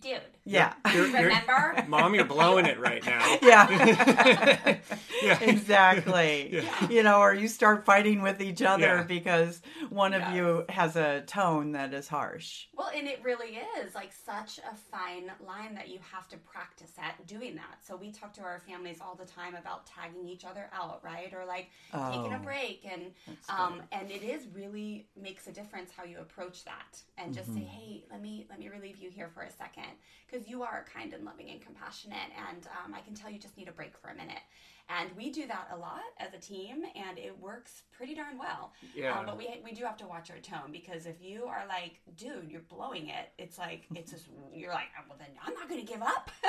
dude, 0.00 0.20
Yeah. 0.44 0.74
You're- 0.94 1.08
you're- 1.10 1.22
remember? 1.24 1.84
Mom, 1.88 2.14
you're 2.14 2.24
blowing 2.24 2.66
it 2.66 2.78
right 2.78 3.04
now. 3.04 3.38
yeah. 3.42 4.78
yeah. 5.22 5.38
exactly. 5.40 6.62
You 6.90 7.02
know, 7.02 7.20
or 7.20 7.34
you 7.34 7.48
start 7.48 7.84
fighting 7.84 8.22
with 8.22 8.40
each 8.40 8.62
other 8.62 8.82
Yeah. 8.82 9.02
because 9.04 9.60
one 9.90 10.14
of 10.14 10.22
Yes. 10.22 10.34
you 10.34 10.64
has 10.68 10.96
a 10.96 11.22
tone 11.22 11.72
that 11.72 11.92
is 11.94 12.08
harsh. 12.08 12.66
Well, 12.74 12.90
and 12.94 13.06
it 13.08 13.20
really 13.22 13.58
is 13.80 13.94
like 13.94 14.12
such 14.12 14.58
a 14.58 14.74
fine 14.76 15.30
line 15.46 15.74
that 15.74 15.88
you 15.88 15.98
have 16.12 16.28
to 16.28 16.36
practice 16.38 16.92
at 16.98 17.26
doing 17.26 17.56
that. 17.56 17.84
So 17.86 17.96
we 17.96 18.10
talk 18.12 18.32
to 18.34 18.42
our 18.42 18.60
families 18.60 18.98
all 19.00 19.14
the 19.14 19.24
time 19.26 19.54
about 19.54 19.86
tagging 19.86 20.28
each 20.28 20.44
other 20.44 20.68
out, 20.72 21.02
right? 21.02 21.32
Or 21.34 21.44
like 21.44 21.70
taking 21.92 22.32
a 22.32 22.36
Oh, 22.36 22.44
break 22.44 22.84
and 22.90 23.12
um 23.48 23.82
and 23.92 24.10
it 24.10 24.22
is 24.22 24.46
really 24.52 25.06
makes 25.20 25.46
a 25.46 25.52
difference 25.52 25.90
how 25.96 26.04
you 26.04 26.18
approach 26.18 26.64
that 26.64 27.00
and 27.18 27.34
just 27.34 27.52
say, 27.54 27.60
"Hey, 27.60 28.04
let 28.10 28.20
me 28.20 28.46
let 28.50 28.58
me 28.58 28.68
relieve 28.68 28.96
you 28.98 29.10
here 29.10 29.28
for 29.34 29.42
a 29.42 29.50
second 29.50 29.84
because 30.26 30.48
you 30.48 30.62
are 30.62 30.84
kind 30.92 31.12
and 31.12 31.24
loving 31.24 31.50
and 31.50 31.60
compassionate 31.60 32.30
and 32.48 32.66
um, 32.84 32.94
I 32.94 33.00
can 33.00 33.14
tell 33.14 33.30
you 33.30 33.38
just 33.38 33.56
need 33.56 33.68
a 33.68 33.72
break 33.72 33.96
for 33.96 34.08
a 34.08 34.14
minute." 34.14 34.42
And 34.88 35.10
we 35.16 35.30
do 35.30 35.48
that 35.48 35.68
a 35.72 35.76
lot 35.76 36.02
as 36.18 36.32
a 36.32 36.38
team, 36.38 36.84
and 36.94 37.18
it 37.18 37.36
works 37.40 37.82
pretty 37.90 38.14
darn 38.14 38.38
well. 38.38 38.72
Yeah. 38.94 39.18
Um, 39.18 39.26
but 39.26 39.36
we 39.36 39.48
we 39.64 39.72
do 39.72 39.84
have 39.84 39.96
to 39.98 40.06
watch 40.06 40.30
our 40.30 40.38
tone 40.38 40.70
because 40.70 41.06
if 41.06 41.20
you 41.20 41.44
are 41.46 41.64
like, 41.68 42.00
dude, 42.16 42.48
you're 42.48 42.60
blowing 42.60 43.08
it, 43.08 43.32
it's 43.36 43.58
like 43.58 43.86
it's 43.94 44.12
just 44.12 44.26
you're 44.54 44.72
like, 44.72 44.88
oh, 44.98 45.04
well 45.08 45.18
then 45.18 45.28
I'm 45.44 45.54
not 45.54 45.68
going 45.68 45.84
to 45.84 45.92
give 45.92 46.02
up. 46.02 46.30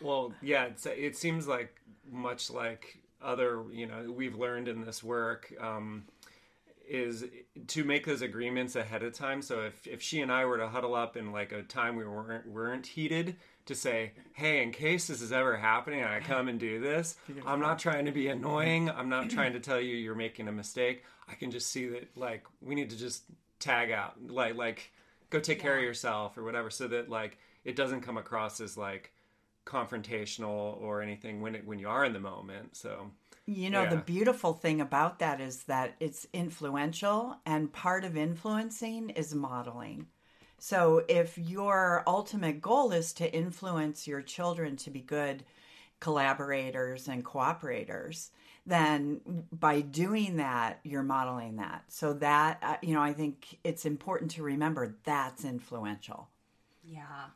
Well, 0.00 0.32
yeah, 0.42 0.64
it's, 0.64 0.86
it 0.86 1.16
seems 1.16 1.46
like 1.46 1.80
much 2.10 2.50
like 2.50 2.98
other, 3.22 3.62
you 3.72 3.86
know, 3.86 4.10
we've 4.10 4.36
learned 4.36 4.68
in 4.68 4.84
this 4.84 5.02
work 5.02 5.52
um, 5.60 6.04
is 6.92 7.24
to 7.68 7.84
make 7.84 8.04
those 8.04 8.20
agreements 8.20 8.76
ahead 8.76 9.02
of 9.02 9.14
time. 9.14 9.40
So 9.40 9.62
if, 9.62 9.86
if 9.86 10.02
she 10.02 10.20
and 10.20 10.30
I 10.30 10.44
were 10.44 10.58
to 10.58 10.68
huddle 10.68 10.94
up 10.94 11.16
in 11.16 11.32
like 11.32 11.50
a 11.50 11.62
time 11.62 11.96
we 11.96 12.06
weren't 12.06 12.46
weren't 12.46 12.86
heated, 12.86 13.36
to 13.66 13.74
say, 13.74 14.12
hey, 14.34 14.62
in 14.62 14.72
case 14.72 15.06
this 15.06 15.22
is 15.22 15.32
ever 15.32 15.56
happening 15.56 16.00
and 16.00 16.10
I 16.10 16.20
come 16.20 16.48
and 16.48 16.58
do 16.60 16.80
this, 16.80 17.16
I'm 17.46 17.60
not 17.60 17.78
trying 17.78 18.04
to 18.04 18.12
be 18.12 18.28
annoying. 18.28 18.90
I'm 18.90 19.08
not 19.08 19.30
trying 19.30 19.54
to 19.54 19.60
tell 19.60 19.80
you 19.80 19.96
you're 19.96 20.14
making 20.14 20.48
a 20.48 20.52
mistake. 20.52 21.04
I 21.28 21.34
can 21.34 21.50
just 21.50 21.70
see 21.70 21.88
that 21.88 22.16
like 22.16 22.44
we 22.60 22.74
need 22.74 22.90
to 22.90 22.98
just 22.98 23.24
tag 23.58 23.90
out, 23.90 24.14
like 24.28 24.56
like 24.56 24.92
go 25.30 25.40
take 25.40 25.60
care 25.60 25.76
of 25.78 25.82
yourself 25.82 26.36
or 26.36 26.44
whatever, 26.44 26.68
so 26.68 26.88
that 26.88 27.08
like 27.08 27.38
it 27.64 27.74
doesn't 27.74 28.02
come 28.02 28.18
across 28.18 28.60
as 28.60 28.76
like 28.76 29.12
confrontational 29.64 30.78
or 30.82 31.00
anything 31.00 31.40
when 31.40 31.54
it 31.54 31.66
when 31.66 31.78
you 31.78 31.88
are 31.88 32.04
in 32.04 32.12
the 32.12 32.20
moment. 32.20 32.76
So 32.76 33.12
You 33.46 33.70
know, 33.70 33.86
the 33.86 33.96
beautiful 33.96 34.52
thing 34.52 34.80
about 34.80 35.18
that 35.18 35.40
is 35.40 35.64
that 35.64 35.96
it's 35.98 36.26
influential, 36.32 37.36
and 37.44 37.72
part 37.72 38.04
of 38.04 38.16
influencing 38.16 39.10
is 39.10 39.34
modeling. 39.34 40.06
So, 40.58 41.04
if 41.08 41.36
your 41.38 42.04
ultimate 42.06 42.60
goal 42.60 42.92
is 42.92 43.12
to 43.14 43.32
influence 43.34 44.06
your 44.06 44.22
children 44.22 44.76
to 44.76 44.90
be 44.90 45.00
good 45.00 45.44
collaborators 45.98 47.08
and 47.08 47.24
cooperators, 47.24 48.30
then 48.64 49.20
by 49.50 49.80
doing 49.80 50.36
that, 50.36 50.78
you're 50.84 51.02
modeling 51.02 51.56
that. 51.56 51.82
So, 51.88 52.12
that, 52.14 52.58
uh, 52.62 52.76
you 52.80 52.94
know, 52.94 53.02
I 53.02 53.12
think 53.12 53.58
it's 53.64 53.84
important 53.84 54.30
to 54.32 54.44
remember 54.44 54.96
that's 55.02 55.44
influential. 55.44 56.28
Yeah. 56.84 57.30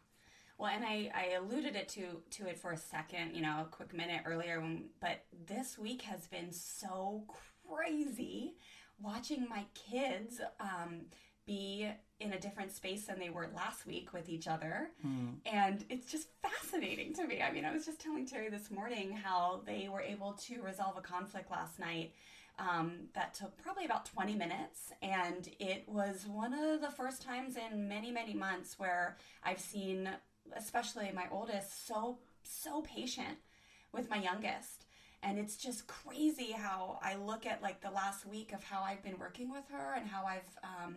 Well, 0.59 0.71
and 0.75 0.85
I, 0.85 1.11
I 1.15 1.35
alluded 1.37 1.77
it 1.77 1.89
to 1.91 2.23
to 2.39 2.49
it 2.49 2.59
for 2.59 2.73
a 2.73 2.77
second, 2.77 3.35
you 3.35 3.43
know, 3.43 3.61
a 3.63 3.69
quick 3.71 3.93
minute 3.95 4.23
earlier, 4.25 4.61
when, 4.61 4.85
but 5.01 5.25
this 5.47 5.79
week 5.79 6.03
has 6.03 6.27
been 6.27 6.51
so 6.53 7.25
crazy 7.69 8.55
watching 9.01 9.47
my 9.49 9.65
kids 9.75 10.41
um, 10.59 11.03
be 11.47 11.89
in 12.19 12.33
a 12.33 12.39
different 12.41 12.73
space 12.73 13.05
than 13.07 13.19
they 13.21 13.29
were 13.29 13.49
last 13.55 13.87
week 13.87 14.13
with 14.15 14.29
each 14.31 14.49
other. 14.49 14.89
And 15.45 15.85
it's 15.91 16.11
just 16.11 16.29
fascinating 16.43 17.13
to 17.15 17.27
me. 17.27 17.43
I 17.43 17.53
mean, 17.53 17.65
I 17.67 17.73
was 17.73 17.85
just 17.85 18.01
telling 18.01 18.27
Terry 18.27 18.49
this 18.49 18.71
morning 18.71 19.13
how 19.13 19.61
they 19.67 19.89
were 19.93 20.01
able 20.01 20.33
to 20.47 20.63
resolve 20.63 20.97
a 20.97 21.03
conflict 21.03 21.51
last 21.51 21.79
night 21.79 22.13
um, 22.59 23.09
that 23.15 23.35
took 23.35 23.57
probably 23.59 23.85
about 23.85 24.07
20 24.07 24.35
minutes. 24.35 24.93
And 25.03 25.47
it 25.61 25.85
was 25.87 26.27
one 26.27 26.55
of 26.55 26.81
the 26.81 26.91
first 26.91 27.21
times 27.21 27.57
in 27.71 27.87
many, 27.87 28.11
many 28.11 28.33
months 28.33 28.79
where 28.79 29.19
I've 29.45 29.61
seen, 29.61 30.09
especially 30.55 31.11
my 31.15 31.27
oldest, 31.31 31.87
so, 31.87 32.19
so 32.43 32.83
patient 32.83 33.39
with 33.93 34.11
my 34.11 34.17
youngest. 34.17 34.85
And 35.23 35.39
it's 35.39 35.57
just 35.57 35.87
crazy 35.87 36.53
how 36.53 36.99
I 37.03 37.17
look 37.17 37.47
at 37.47 37.63
like 37.63 37.81
the 37.81 37.91
last 37.91 38.27
week 38.27 38.53
of 38.53 38.63
how 38.63 38.83
I've 38.83 39.03
been 39.03 39.19
working 39.19 39.51
with 39.51 39.65
her 39.71 39.95
and 39.95 40.07
how 40.07 40.25
I've 40.25 40.59
um, 40.63 40.97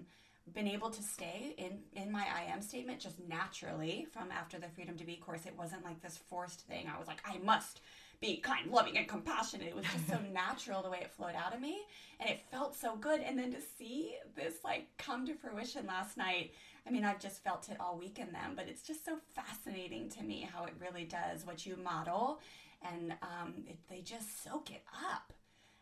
been 0.53 0.67
able 0.67 0.89
to 0.89 1.01
stay 1.01 1.55
in 1.57 1.79
in 1.99 2.11
my 2.11 2.25
I 2.35 2.51
am 2.51 2.61
statement 2.61 2.99
just 2.99 3.15
naturally 3.27 4.07
from 4.11 4.31
after 4.31 4.59
the 4.59 4.67
Freedom 4.67 4.97
to 4.97 5.03
Be 5.03 5.15
course. 5.15 5.45
It 5.45 5.57
wasn't 5.57 5.83
like 5.83 6.01
this 6.01 6.17
forced 6.29 6.61
thing. 6.61 6.87
I 6.93 6.99
was 6.99 7.07
like, 7.07 7.21
I 7.25 7.37
must 7.39 7.81
be 8.21 8.37
kind, 8.37 8.69
loving, 8.69 8.97
and 8.97 9.07
compassionate. 9.07 9.67
It 9.67 9.75
was 9.75 9.85
just 9.85 10.07
so 10.07 10.19
natural 10.33 10.81
the 10.81 10.89
way 10.89 10.99
it 11.01 11.11
flowed 11.11 11.35
out 11.35 11.53
of 11.53 11.61
me, 11.61 11.79
and 12.19 12.29
it 12.29 12.41
felt 12.51 12.75
so 12.75 12.95
good. 12.95 13.21
And 13.21 13.39
then 13.39 13.51
to 13.51 13.61
see 13.77 14.15
this 14.35 14.55
like 14.63 14.87
come 14.97 15.25
to 15.27 15.33
fruition 15.33 15.85
last 15.85 16.17
night. 16.17 16.51
I 16.87 16.91
mean, 16.91 17.05
I've 17.05 17.19
just 17.19 17.43
felt 17.43 17.69
it 17.69 17.77
all 17.79 17.97
week 17.97 18.19
in 18.19 18.31
them, 18.31 18.53
but 18.55 18.67
it's 18.67 18.81
just 18.83 19.05
so 19.05 19.17
fascinating 19.35 20.09
to 20.11 20.23
me 20.23 20.47
how 20.51 20.65
it 20.65 20.73
really 20.79 21.03
does 21.05 21.45
what 21.45 21.65
you 21.65 21.77
model, 21.77 22.39
and 22.81 23.13
um, 23.21 23.53
it, 23.67 23.77
they 23.89 24.01
just 24.01 24.43
soak 24.43 24.71
it 24.71 24.83
up. 25.11 25.33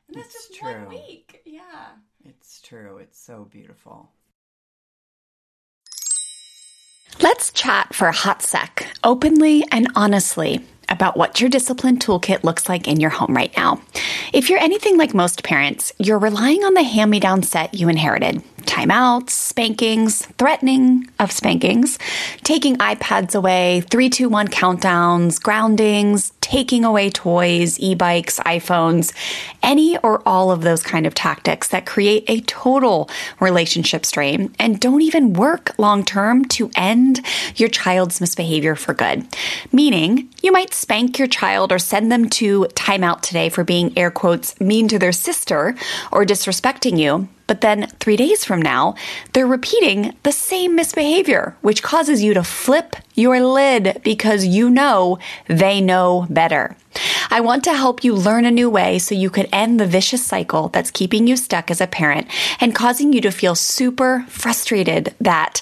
And 0.07 0.17
that's 0.17 0.33
It's 0.35 0.47
just 0.47 0.59
true. 0.59 0.73
one 0.73 0.89
week. 0.89 1.41
Yeah. 1.45 1.89
It's 2.25 2.61
true. 2.61 2.97
It's 2.97 3.19
so 3.19 3.45
beautiful. 3.49 4.09
Let's 7.21 7.51
chat 7.51 7.95
for 7.95 8.07
a 8.07 8.11
hot 8.13 8.41
sec, 8.41 8.87
openly 9.03 9.63
and 9.71 9.87
honestly, 9.95 10.61
about 10.89 11.17
what 11.17 11.39
your 11.39 11.49
discipline 11.49 11.97
toolkit 11.97 12.43
looks 12.43 12.69
like 12.69 12.87
in 12.87 12.99
your 12.99 13.09
home 13.09 13.35
right 13.35 13.55
now. 13.57 13.81
If 14.33 14.49
you're 14.49 14.59
anything 14.59 14.97
like 14.97 15.13
most 15.13 15.43
parents, 15.43 15.91
you're 15.97 16.19
relying 16.19 16.63
on 16.63 16.73
the 16.73 16.83
hand 16.83 17.11
me 17.11 17.19
down 17.19 17.43
set 17.43 17.73
you 17.73 17.89
inherited 17.89 18.43
timeouts, 18.67 19.29
spankings, 19.29 20.25
threatening 20.37 21.09
of 21.19 21.31
spankings, 21.31 21.97
taking 22.43 22.77
iPads 22.77 23.33
away, 23.33 23.81
321 23.89 24.49
countdowns, 24.49 25.41
groundings, 25.41 26.33
taking 26.41 26.85
away 26.85 27.09
toys, 27.09 27.79
e 27.79 27.95
bikes, 27.95 28.39
iPhones, 28.41 29.13
any 29.63 29.97
or 29.99 30.21
all 30.27 30.51
of 30.51 30.61
those 30.61 30.83
kind 30.83 31.07
of 31.07 31.13
tactics 31.13 31.69
that 31.69 31.85
create 31.85 32.23
a 32.27 32.41
total 32.41 33.09
relationship 33.39 34.05
strain 34.05 34.53
and 34.59 34.79
don't 34.79 35.01
even 35.01 35.33
work 35.33 35.71
long 35.77 36.03
term 36.05 36.45
to 36.45 36.69
end 36.75 37.21
your 37.55 37.69
child's 37.69 38.21
misbehavior 38.21 38.75
for 38.75 38.93
good. 38.93 39.25
Meaning, 39.71 40.29
you 40.41 40.51
might 40.51 40.73
spank 40.77 41.17
your 41.17 41.27
child 41.27 41.71
or 41.71 41.79
send 41.79 42.11
them 42.11 42.29
to 42.29 42.65
timeout 42.75 43.21
today 43.21 43.49
for 43.49 43.63
being 43.63 43.97
air 43.97 44.11
quotes 44.11 44.59
mean 44.61 44.87
to 44.87 44.99
their 44.99 45.11
sister 45.11 45.75
or 46.11 46.25
disrespecting 46.25 46.99
you. 46.99 47.27
But 47.47 47.61
then 47.61 47.87
three 47.99 48.17
days 48.17 48.43
from 48.43 48.61
now, 48.61 48.95
they're 49.31 49.47
repeating 49.47 50.15
the 50.23 50.33
same 50.33 50.75
misbehavior, 50.75 51.55
which 51.61 51.81
causes 51.81 52.21
you 52.21 52.33
to 52.33 52.43
flip 52.43 52.97
your 53.15 53.39
lid 53.39 54.01
because 54.03 54.45
you 54.45 54.69
know 54.69 55.17
they 55.47 55.79
know 55.79 56.27
better. 56.29 56.75
I 57.29 57.39
want 57.41 57.63
to 57.63 57.73
help 57.73 58.03
you 58.03 58.13
learn 58.13 58.45
a 58.45 58.51
new 58.51 58.69
way 58.69 58.99
so 58.99 59.15
you 59.15 59.29
could 59.29 59.49
end 59.51 59.79
the 59.79 59.87
vicious 59.87 60.25
cycle 60.25 60.69
that's 60.69 60.91
keeping 60.91 61.25
you 61.25 61.37
stuck 61.37 61.71
as 61.71 61.81
a 61.81 61.87
parent 61.87 62.27
and 62.59 62.75
causing 62.75 63.13
you 63.13 63.21
to 63.21 63.31
feel 63.31 63.55
super 63.55 64.25
frustrated 64.27 65.15
that 65.21 65.61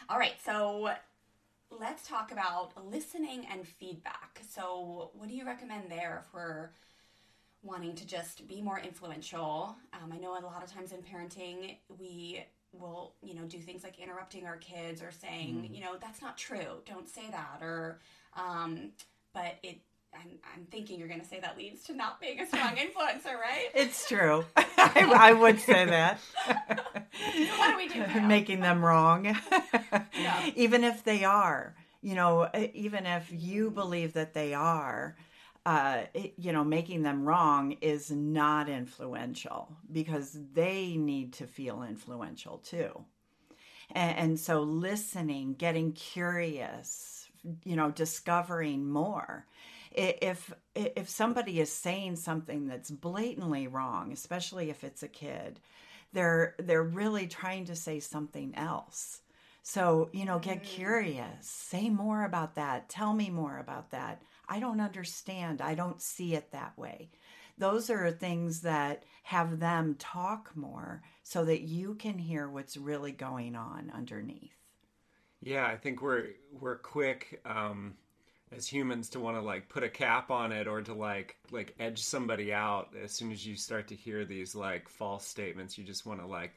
All 0.11 0.19
right, 0.19 0.35
so 0.43 0.89
let's 1.79 2.05
talk 2.05 2.33
about 2.33 2.73
listening 2.91 3.47
and 3.49 3.65
feedback. 3.65 4.41
So, 4.45 5.11
what 5.13 5.29
do 5.29 5.33
you 5.33 5.45
recommend 5.45 5.89
there 5.89 6.25
if 6.25 6.33
we're 6.33 6.71
wanting 7.63 7.95
to 7.95 8.05
just 8.05 8.45
be 8.45 8.61
more 8.61 8.77
influential? 8.77 9.73
Um, 9.93 10.11
I 10.11 10.17
know 10.17 10.37
a 10.37 10.43
lot 10.43 10.63
of 10.63 10.69
times 10.69 10.91
in 10.91 10.97
parenting, 10.97 11.77
we 11.97 12.43
will, 12.73 13.13
you 13.23 13.35
know, 13.35 13.43
do 13.43 13.57
things 13.57 13.85
like 13.85 13.99
interrupting 13.99 14.45
our 14.45 14.57
kids 14.57 15.01
or 15.01 15.11
saying, 15.11 15.69
you 15.73 15.79
know, 15.79 15.95
that's 16.01 16.21
not 16.21 16.37
true. 16.37 16.81
Don't 16.85 17.07
say 17.07 17.29
that. 17.31 17.59
Or, 17.61 18.01
um, 18.35 18.91
but 19.33 19.59
it. 19.63 19.79
I'm, 20.13 20.29
I'm 20.55 20.65
thinking 20.65 20.99
you're 20.99 21.07
going 21.07 21.21
to 21.21 21.27
say 21.27 21.39
that 21.39 21.57
leads 21.57 21.83
to 21.85 21.93
not 21.93 22.19
being 22.19 22.39
a 22.39 22.45
strong 22.45 22.75
influencer, 22.75 23.33
right? 23.39 23.69
It's 23.73 24.07
true. 24.07 24.45
I, 24.57 25.13
I 25.15 25.33
would 25.33 25.59
say 25.59 25.85
that. 25.85 26.19
what 27.57 27.71
do 27.71 27.77
we 27.77 27.87
do 27.87 27.99
now? 27.99 28.27
Making 28.27 28.59
them 28.61 28.83
wrong. 28.83 29.35
Yeah. 30.13 30.49
Even 30.55 30.83
if 30.83 31.03
they 31.03 31.23
are, 31.23 31.75
you 32.01 32.15
know, 32.15 32.49
even 32.73 33.05
if 33.05 33.27
you 33.31 33.69
believe 33.69 34.13
that 34.13 34.33
they 34.33 34.55
are, 34.55 35.15
uh, 35.65 36.01
it, 36.15 36.33
you 36.37 36.51
know, 36.51 36.63
making 36.63 37.03
them 37.03 37.23
wrong 37.23 37.73
is 37.81 38.09
not 38.09 38.67
influential 38.67 39.71
because 39.91 40.37
they 40.53 40.95
need 40.97 41.33
to 41.33 41.45
feel 41.45 41.83
influential 41.83 42.57
too. 42.57 43.05
And, 43.91 44.17
and 44.17 44.39
so 44.39 44.61
listening, 44.61 45.53
getting 45.53 45.93
curious, 45.93 47.29
you 47.63 47.75
know, 47.75 47.91
discovering 47.91 48.89
more. 48.89 49.45
If 49.91 50.53
if 50.75 51.09
somebody 51.09 51.59
is 51.59 51.71
saying 51.71 52.15
something 52.15 52.67
that's 52.67 52.89
blatantly 52.91 53.67
wrong, 53.67 54.11
especially 54.11 54.69
if 54.69 54.83
it's 54.83 55.03
a 55.03 55.07
kid, 55.07 55.59
they're 56.13 56.55
they're 56.59 56.83
really 56.83 57.27
trying 57.27 57.65
to 57.65 57.75
say 57.75 57.99
something 57.99 58.55
else. 58.55 59.21
So, 59.63 60.09
you 60.11 60.25
know, 60.25 60.39
get 60.39 60.63
curious. 60.63 61.47
Say 61.47 61.89
more 61.89 62.23
about 62.23 62.55
that. 62.55 62.89
Tell 62.89 63.13
me 63.13 63.29
more 63.29 63.59
about 63.59 63.91
that. 63.91 64.23
I 64.49 64.59
don't 64.59 64.81
understand. 64.81 65.61
I 65.61 65.75
don't 65.75 66.01
see 66.01 66.33
it 66.33 66.51
that 66.51 66.77
way. 66.77 67.11
Those 67.57 67.89
are 67.91 68.09
things 68.09 68.61
that 68.61 69.03
have 69.23 69.59
them 69.59 69.95
talk 69.99 70.51
more 70.55 71.03
so 71.23 71.45
that 71.45 71.61
you 71.61 71.93
can 71.95 72.17
hear 72.17 72.49
what's 72.49 72.75
really 72.75 73.11
going 73.11 73.55
on 73.55 73.91
underneath. 73.93 74.57
Yeah, 75.41 75.67
I 75.67 75.75
think 75.77 76.01
we're 76.01 76.29
we're 76.59 76.77
quick 76.77 77.41
um, 77.45 77.95
as 78.55 78.67
humans 78.67 79.09
to 79.09 79.19
want 79.19 79.37
to 79.37 79.41
like 79.41 79.69
put 79.69 79.83
a 79.83 79.89
cap 79.89 80.31
on 80.31 80.51
it 80.51 80.67
or 80.67 80.81
to 80.81 80.93
like 80.93 81.37
like 81.51 81.75
edge 81.79 81.99
somebody 82.03 82.53
out 82.53 82.89
as 83.01 83.11
soon 83.11 83.31
as 83.31 83.45
you 83.45 83.55
start 83.55 83.87
to 83.87 83.95
hear 83.95 84.25
these 84.25 84.55
like 84.55 84.89
false 84.89 85.25
statements. 85.25 85.77
You 85.77 85.83
just 85.83 86.05
want 86.05 86.19
to 86.21 86.25
like, 86.27 86.53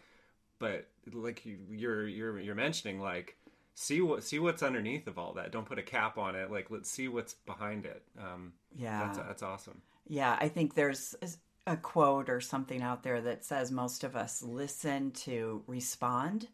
but 0.59 0.89
like 1.13 1.47
you, 1.47 1.59
you're 1.71 2.09
you're 2.09 2.41
you're 2.41 2.55
mentioning 2.55 3.01
like 3.01 3.37
see 3.75 4.01
what 4.01 4.25
see 4.25 4.39
what's 4.39 4.63
underneath 4.63 5.07
of 5.09 5.19
all 5.19 5.35
that. 5.35 5.53
Don't 5.53 5.67
put 5.67 5.79
a 5.79 5.83
cap 5.83 6.19
on 6.19 6.37
it. 6.37 6.51
Like 6.51 6.71
let's 6.71 6.91
see 6.91 7.09
what's 7.09 7.35
behind 7.35 7.87
it. 7.87 8.03
Um, 8.19 8.53
Yeah. 8.75 8.99
that's 8.99 9.19
that's 9.19 9.43
awesome. 9.43 9.83
Yeah, 10.07 10.37
I 10.41 10.49
think 10.49 10.75
there's 10.75 11.15
a 11.67 11.77
quote 11.77 12.29
or 12.29 12.41
something 12.41 12.83
out 12.83 13.03
there 13.03 13.21
that 13.23 13.45
says 13.45 13.71
most 13.71 14.05
of 14.05 14.17
us 14.17 14.43
listen 14.43 15.13
to 15.13 15.63
respond, 15.67 16.49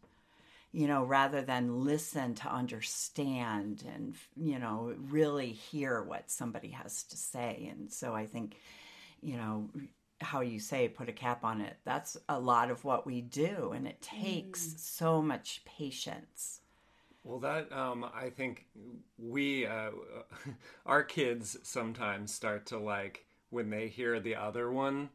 you 0.73 0.87
know, 0.87 1.03
rather 1.03 1.41
than 1.41 1.83
listen 1.83 2.35
to 2.35 2.47
understand 2.47 3.83
and, 3.93 4.15
you 4.37 4.59
know, 4.59 4.93
really 5.09 5.51
hear 5.51 6.01
what 6.03 6.31
somebody 6.31 6.69
has 6.69 7.03
to 7.03 7.17
say. 7.17 7.67
And 7.71 7.91
so 7.91 8.13
I 8.13 8.25
think, 8.25 8.55
you 9.21 9.37
know, 9.37 9.69
how 10.21 10.41
you 10.41 10.59
say 10.59 10.87
put 10.87 11.09
a 11.09 11.13
cap 11.13 11.43
on 11.43 11.61
it. 11.61 11.77
That's 11.85 12.17
a 12.29 12.39
lot 12.39 12.71
of 12.71 12.83
what 12.85 13.05
we 13.07 13.21
do, 13.21 13.71
and 13.75 13.87
it 13.87 14.01
takes 14.01 14.61
Mm. 14.61 14.77
so 14.77 15.21
much 15.21 15.63
patience. 15.65 16.61
Well, 17.23 17.39
that 17.39 17.71
um, 17.71 18.05
I 18.15 18.29
think 18.29 18.65
we, 19.17 19.65
uh, 19.65 19.91
our 20.85 21.03
kids 21.03 21.57
sometimes 21.63 22.33
start 22.33 22.65
to 22.67 22.77
like 22.79 23.25
when 23.49 23.69
they 23.69 23.87
hear 23.87 24.19
the 24.19 24.35
other 24.35 24.71
one 24.71 25.09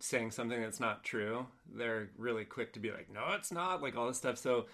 saying 0.00 0.30
something 0.30 0.60
that's 0.60 0.80
not 0.80 1.04
true. 1.04 1.46
They're 1.74 2.10
really 2.18 2.44
quick 2.44 2.72
to 2.74 2.80
be 2.80 2.90
like, 2.92 3.10
"No, 3.12 3.32
it's 3.34 3.52
not," 3.52 3.82
like 3.82 3.96
all 3.96 4.08
this 4.08 4.18
stuff. 4.18 4.38
So, 4.38 4.66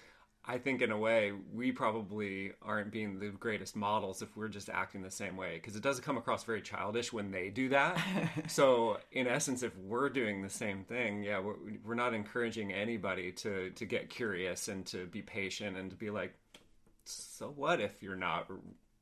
I 0.45 0.57
think 0.57 0.81
in 0.81 0.91
a 0.91 0.97
way 0.97 1.31
we 1.53 1.71
probably 1.71 2.51
aren't 2.61 2.91
being 2.91 3.19
the 3.19 3.29
greatest 3.29 3.75
models 3.75 4.21
if 4.21 4.35
we're 4.35 4.49
just 4.49 4.69
acting 4.69 5.01
the 5.01 5.09
same 5.11 5.37
way 5.37 5.55
because 5.55 5.75
it 5.75 5.83
does 5.83 5.99
come 6.01 6.17
across 6.17 6.43
very 6.43 6.61
childish 6.61 7.13
when 7.13 7.31
they 7.31 7.49
do 7.49 7.69
that. 7.69 7.97
so, 8.47 8.97
in 9.11 9.25
essence, 9.27 9.63
if 9.63 9.75
we're 9.77 10.09
doing 10.09 10.41
the 10.41 10.49
same 10.49 10.83
thing, 10.83 11.23
yeah, 11.23 11.39
we're, 11.39 11.55
we're 11.85 11.95
not 11.95 12.13
encouraging 12.13 12.73
anybody 12.73 13.31
to 13.31 13.69
to 13.71 13.85
get 13.85 14.09
curious 14.09 14.67
and 14.67 14.85
to 14.87 15.05
be 15.05 15.21
patient 15.21 15.77
and 15.77 15.89
to 15.91 15.95
be 15.95 16.09
like 16.09 16.33
so 17.05 17.47
what 17.55 17.81
if 17.81 18.01
you're 18.01 18.15
not 18.15 18.47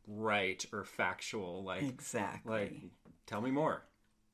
right 0.07 0.65
or 0.73 0.83
factual 0.83 1.63
like 1.63 1.83
Exactly. 1.83 2.51
like 2.51 2.73
tell 3.25 3.41
me 3.41 3.51
more 3.51 3.83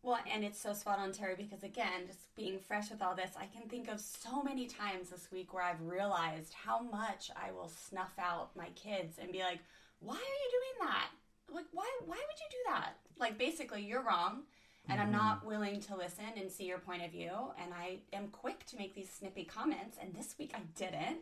Well, 0.08 0.20
and 0.34 0.42
it's 0.46 0.62
so 0.62 0.72
spot 0.72 1.00
on, 1.00 1.12
Terry, 1.12 1.36
because 1.36 1.64
again, 1.64 2.08
just 2.08 2.34
being 2.38 2.60
fresh 2.60 2.90
with 2.90 3.02
all 3.02 3.14
this, 3.14 3.32
I 3.38 3.46
can 3.48 3.68
think 3.68 3.90
of 3.90 4.00
so 4.00 4.42
many 4.42 4.66
times 4.66 5.10
this 5.10 5.28
week 5.34 5.54
where 5.54 5.64
I've 5.64 5.82
realized 5.82 6.54
how 6.54 6.80
much 6.80 7.30
I 7.36 7.52
will 7.52 7.68
snuff 7.68 8.14
out 8.18 8.56
my 8.56 8.70
kids 8.70 9.18
and 9.20 9.34
be 9.34 9.40
like, 9.40 9.60
"Why 10.00 10.16
are 10.16 10.18
you 10.18 10.50
doing 10.50 10.88
that? 10.88 11.10
Like, 11.54 11.66
why? 11.74 11.92
Why 12.06 12.16
would 12.16 12.40
you 12.40 12.48
do 12.50 12.58
that? 12.70 12.94
Like, 13.20 13.38
basically, 13.38 13.84
you're 13.84 14.02
wrong." 14.02 14.44
And 14.88 15.02
I'm 15.02 15.12
not 15.12 15.46
willing 15.46 15.82
to 15.82 15.98
listen 15.98 16.38
and 16.38 16.50
see 16.50 16.64
your 16.64 16.80
point 16.80 17.04
of 17.04 17.12
view. 17.12 17.52
And 17.62 17.74
I 17.74 18.00
am 18.14 18.30
quick 18.30 18.66
to 18.68 18.78
make 18.78 18.96
these 18.96 19.10
snippy 19.10 19.44
comments. 19.44 19.98
And 20.02 20.16
this 20.16 20.36
week 20.40 20.54
I 20.56 20.62
didn't. 20.78 21.20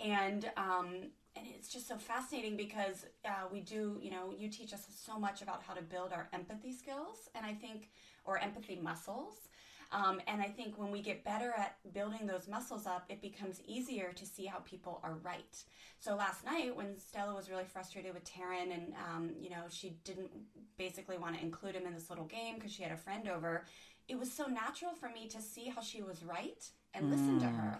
And 0.00 0.50
um, 0.56 1.10
and 1.36 1.46
it's 1.46 1.68
just 1.68 1.88
so 1.88 1.96
fascinating 1.96 2.56
because 2.56 3.06
uh, 3.24 3.48
we 3.52 3.60
do, 3.60 3.98
you 4.00 4.10
know, 4.10 4.32
you 4.36 4.48
teach 4.48 4.72
us 4.72 4.86
so 5.04 5.18
much 5.18 5.42
about 5.42 5.62
how 5.62 5.74
to 5.74 5.82
build 5.82 6.12
our 6.12 6.28
empathy 6.32 6.72
skills, 6.72 7.28
and 7.34 7.44
I 7.44 7.54
think, 7.54 7.90
or 8.24 8.38
empathy 8.38 8.78
muscles. 8.82 9.34
Um, 9.92 10.20
and 10.26 10.42
I 10.42 10.46
think 10.46 10.76
when 10.76 10.90
we 10.90 11.02
get 11.02 11.24
better 11.24 11.52
at 11.56 11.76
building 11.92 12.26
those 12.26 12.48
muscles 12.48 12.86
up, 12.86 13.04
it 13.08 13.22
becomes 13.22 13.60
easier 13.66 14.12
to 14.12 14.26
see 14.26 14.44
how 14.44 14.58
people 14.60 15.00
are 15.04 15.14
right. 15.22 15.62
So 16.00 16.16
last 16.16 16.44
night, 16.44 16.74
when 16.74 16.98
Stella 16.98 17.34
was 17.34 17.48
really 17.48 17.64
frustrated 17.64 18.12
with 18.12 18.24
Taryn, 18.24 18.74
and 18.74 18.92
um, 19.08 19.30
you 19.38 19.50
know 19.50 19.62
she 19.70 19.96
didn't 20.04 20.30
basically 20.76 21.16
want 21.16 21.36
to 21.36 21.42
include 21.42 21.76
him 21.76 21.86
in 21.86 21.94
this 21.94 22.10
little 22.10 22.24
game 22.24 22.56
because 22.56 22.72
she 22.72 22.82
had 22.82 22.92
a 22.92 22.96
friend 22.96 23.28
over, 23.28 23.64
it 24.08 24.18
was 24.18 24.32
so 24.32 24.46
natural 24.46 24.94
for 24.94 25.08
me 25.08 25.28
to 25.28 25.40
see 25.40 25.68
how 25.68 25.80
she 25.80 26.02
was 26.02 26.24
right 26.24 26.68
and 26.92 27.10
listen 27.10 27.38
to 27.40 27.46
her 27.46 27.78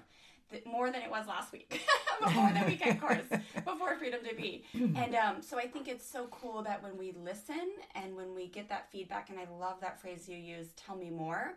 th- 0.50 0.64
more 0.66 0.90
than 0.90 1.02
it 1.02 1.10
was 1.10 1.26
last 1.26 1.52
week. 1.52 1.80
Before 2.22 2.50
the 2.52 2.64
weekend 2.66 3.00
course 3.00 3.26
before 3.64 3.96
freedom 3.96 4.20
to 4.28 4.34
be. 4.34 4.64
And 4.74 5.14
um, 5.16 5.42
so 5.42 5.58
i 5.58 5.66
think 5.66 5.88
it's 5.88 6.08
so 6.08 6.28
cool 6.30 6.62
that 6.62 6.82
when 6.82 6.96
we 6.96 7.12
listen 7.12 7.72
and 7.94 8.14
when 8.14 8.34
we 8.34 8.46
get 8.46 8.68
that 8.68 8.90
feedback 8.92 9.30
and 9.30 9.38
i 9.38 9.46
love 9.58 9.80
that 9.80 10.00
phrase 10.00 10.28
you 10.28 10.36
use 10.36 10.68
tell 10.76 10.96
me 10.96 11.10
more 11.10 11.54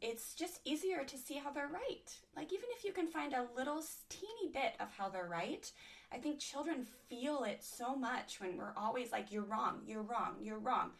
it's 0.00 0.34
just 0.34 0.60
easier 0.64 1.02
to 1.04 1.16
see 1.16 1.34
how 1.42 1.50
they're 1.50 1.68
right. 1.68 2.12
Like 2.36 2.52
even 2.52 2.66
if 2.76 2.84
you 2.84 2.92
can 2.92 3.06
find 3.06 3.32
a 3.32 3.46
little 3.56 3.82
teeny 4.10 4.50
bit 4.52 4.74
of 4.80 4.88
how 4.98 5.08
they're 5.08 5.28
right 5.28 5.70
i 6.12 6.18
think 6.18 6.38
children 6.38 6.86
feel 7.08 7.44
it 7.44 7.62
so 7.62 7.94
much 7.96 8.40
when 8.40 8.56
we're 8.56 8.74
always 8.76 9.12
like 9.12 9.32
you're 9.32 9.44
wrong 9.44 9.80
you're 9.86 10.02
wrong 10.02 10.34
you're 10.42 10.58
wrong. 10.58 10.90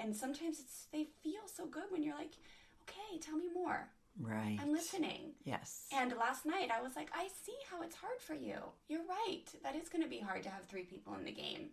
And 0.00 0.14
sometimes 0.16 0.58
it's 0.60 0.86
they 0.92 1.04
feel 1.22 1.42
so 1.54 1.66
good 1.66 1.84
when 1.90 2.02
you're 2.02 2.16
like 2.16 2.34
okay 2.82 3.18
tell 3.20 3.36
me 3.36 3.48
more 3.54 3.88
Right. 4.20 4.58
i'm 4.60 4.72
listening 4.72 5.32
Yes. 5.44 5.86
and 5.92 6.12
last 6.18 6.44
night 6.44 6.70
I 6.76 6.82
was 6.82 6.96
like, 6.96 7.08
I 7.14 7.28
see 7.44 7.54
how 7.70 7.82
it's 7.82 7.94
hard 7.96 8.20
for 8.20 8.34
you. 8.34 8.56
You're 8.88 9.06
right. 9.08 9.44
That 9.62 9.76
is 9.76 9.88
going 9.88 10.02
to 10.02 10.08
be 10.10 10.18
hard 10.20 10.42
to 10.42 10.50
have 10.50 10.64
three 10.66 10.82
people 10.82 11.14
in 11.14 11.24
the 11.24 11.32
game. 11.32 11.70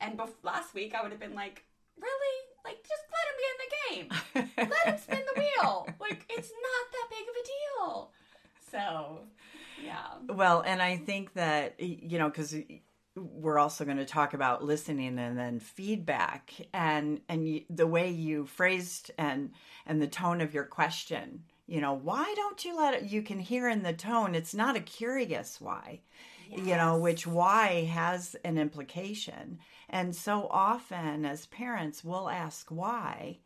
And 0.00 0.16
bef- 0.18 0.42
last 0.44 0.74
week 0.74 0.94
I 0.94 1.02
would 1.02 1.10
have 1.10 1.20
been 1.20 1.34
like, 1.34 1.64
really? 2.00 2.36
Like, 2.64 2.78
just 2.86 3.02
let 3.14 3.26
him 3.28 3.36
be 3.40 3.46
in 3.52 4.48
the 4.48 4.66
game. 4.66 4.70
let 4.70 4.94
him 4.94 5.00
spin 5.00 5.22
the 5.34 5.40
wheel. 5.40 5.88
Like, 6.00 6.24
it's 6.28 6.50
not 6.50 6.92
that 6.92 7.08
big 7.10 7.26
of 7.28 7.34
a 7.42 7.46
deal. 7.84 8.10
So, 8.70 9.20
yeah. 9.84 10.34
Well, 10.34 10.62
and 10.66 10.80
I 10.82 10.96
think 10.98 11.32
that 11.34 11.80
you 11.80 12.18
know 12.18 12.28
because 12.28 12.54
we're 13.16 13.58
also 13.58 13.84
going 13.84 13.96
to 13.96 14.04
talk 14.04 14.34
about 14.34 14.62
listening 14.62 15.18
and 15.18 15.38
then 15.38 15.58
feedback 15.60 16.52
and 16.74 17.20
and 17.28 17.48
you, 17.48 17.62
the 17.70 17.86
way 17.86 18.10
you 18.10 18.46
phrased 18.46 19.10
and 19.18 19.52
and 19.86 20.00
the 20.02 20.06
tone 20.06 20.40
of 20.40 20.52
your 20.54 20.64
question. 20.64 21.44
You 21.66 21.80
know, 21.80 21.94
why 21.94 22.32
don't 22.36 22.64
you 22.64 22.76
let 22.76 22.94
it? 22.94 23.02
You 23.04 23.22
can 23.22 23.38
hear 23.40 23.68
in 23.68 23.82
the 23.82 23.92
tone. 23.92 24.34
It's 24.34 24.54
not 24.54 24.76
a 24.76 24.80
curious 24.80 25.60
why. 25.60 26.00
You 26.48 26.76
know, 26.76 26.96
which 26.98 27.26
why 27.26 27.84
has 27.86 28.36
an 28.44 28.56
implication. 28.56 29.58
And 29.90 30.14
so 30.14 30.46
often 30.50 31.24
as 31.26 31.46
parents, 31.46 32.04
we'll 32.04 32.28
ask 32.28 32.70
why, 32.70 33.38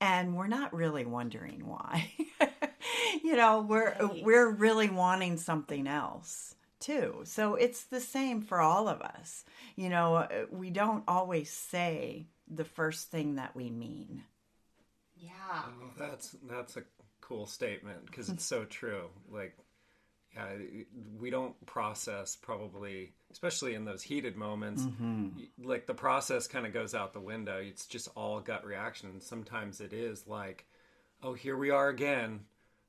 and 0.00 0.36
we're 0.36 0.46
not 0.46 0.74
really 0.74 1.04
wondering 1.06 1.66
why. 1.66 2.12
you 3.24 3.36
know, 3.36 3.62
we're 3.62 3.94
Right. 3.98 4.22
we're 4.22 4.50
really 4.50 4.90
wanting 4.90 5.38
something 5.38 5.86
else 5.86 6.54
too. 6.80 7.22
So 7.24 7.54
it's 7.54 7.84
the 7.84 8.00
same 8.00 8.42
for 8.42 8.60
all 8.60 8.88
of 8.88 9.00
us. 9.00 9.44
You 9.76 9.88
know, 9.88 10.16
uh, 10.16 10.28
we 10.50 10.70
don't 10.70 11.04
always 11.08 11.50
say 11.50 12.26
the 12.48 12.64
first 12.64 13.10
thing 13.10 13.36
that 13.36 13.56
we 13.56 13.70
mean. 13.70 14.22
Yeah. 15.16 15.30
oh, 15.64 15.90
that's 15.98 16.36
that's 16.48 16.76
a 16.76 16.82
cool 17.28 17.46
statement 17.46 18.06
because 18.06 18.28
it's 18.28 18.44
so 18.54 18.64
true. 18.64 19.08
Like 19.30 19.56
yeah 20.34 20.48
we 21.20 21.30
don't 21.30 21.54
process 21.64 22.36
probably 22.36 23.12
especially 23.30 23.74
in 23.74 23.84
those 23.84 24.02
heated 24.02 24.36
moments 24.36 24.82
mm-hmm. 24.82 25.28
y- 25.36 25.44
like 25.62 25.86
the 25.86 25.94
process 25.94 26.48
kind 26.48 26.66
of 26.66 26.72
goes 26.72 26.94
out 26.94 27.12
the 27.12 27.20
window. 27.20 27.58
It's 27.58 27.86
just 27.86 28.08
all 28.16 28.40
gut 28.40 28.64
reaction. 28.64 29.10
And 29.10 29.22
sometimes 29.22 29.80
it 29.80 29.92
is 29.92 30.26
like 30.26 30.66
oh 31.22 31.34
here 31.34 31.56
we 31.56 31.70
are 31.70 31.88
again. 31.88 32.40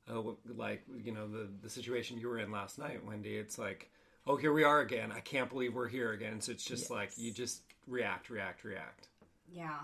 Oh, 0.08 0.38
like 0.56 0.84
you 1.04 1.12
know 1.12 1.28
the 1.28 1.48
the 1.62 1.70
situation 1.70 2.20
you 2.20 2.28
were 2.28 2.40
in 2.40 2.52
last 2.52 2.78
night 2.78 3.06
wendy. 3.06 3.36
It's 3.36 3.58
like 3.58 3.90
oh 4.28 4.38
here 4.38 4.54
we 4.54 4.64
are 4.64 4.80
again. 4.80 5.12
I 5.12 5.20
can't 5.20 5.50
believe 5.50 5.74
we're 5.74 5.88
here 5.88 6.12
again. 6.12 6.42
So 6.42 6.52
it's 6.52 6.66
just 6.66 6.90
like 6.92 7.12
you 7.18 7.32
just 7.32 7.62
react 7.88 8.30
react 8.30 8.64
react. 8.64 9.08
Yeah. 9.52 9.80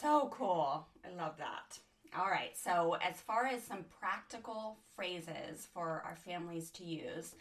So 0.00 0.28
cool. 0.32 0.86
I 1.04 1.14
love 1.14 1.36
that. 1.38 1.78
All 2.18 2.28
right. 2.30 2.56
So, 2.56 2.96
as 3.00 3.16
far 3.20 3.46
as 3.46 3.62
some 3.62 3.84
practical 4.00 4.76
phrases 4.94 5.68
for 5.72 6.02
our 6.06 6.16
families 6.26 6.70
to 6.72 6.84
use, 6.84 7.34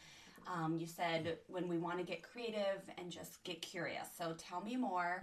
um, 0.48 0.78
you 0.80 0.88
said 0.88 1.38
when 1.48 1.68
we 1.68 1.78
want 1.78 1.98
to 2.00 2.04
get 2.04 2.24
creative 2.24 2.82
and 2.98 3.12
just 3.12 3.44
get 3.44 3.62
curious. 3.62 4.08
So, 4.18 4.34
tell 4.38 4.62
me 4.62 4.76
more. 4.76 5.22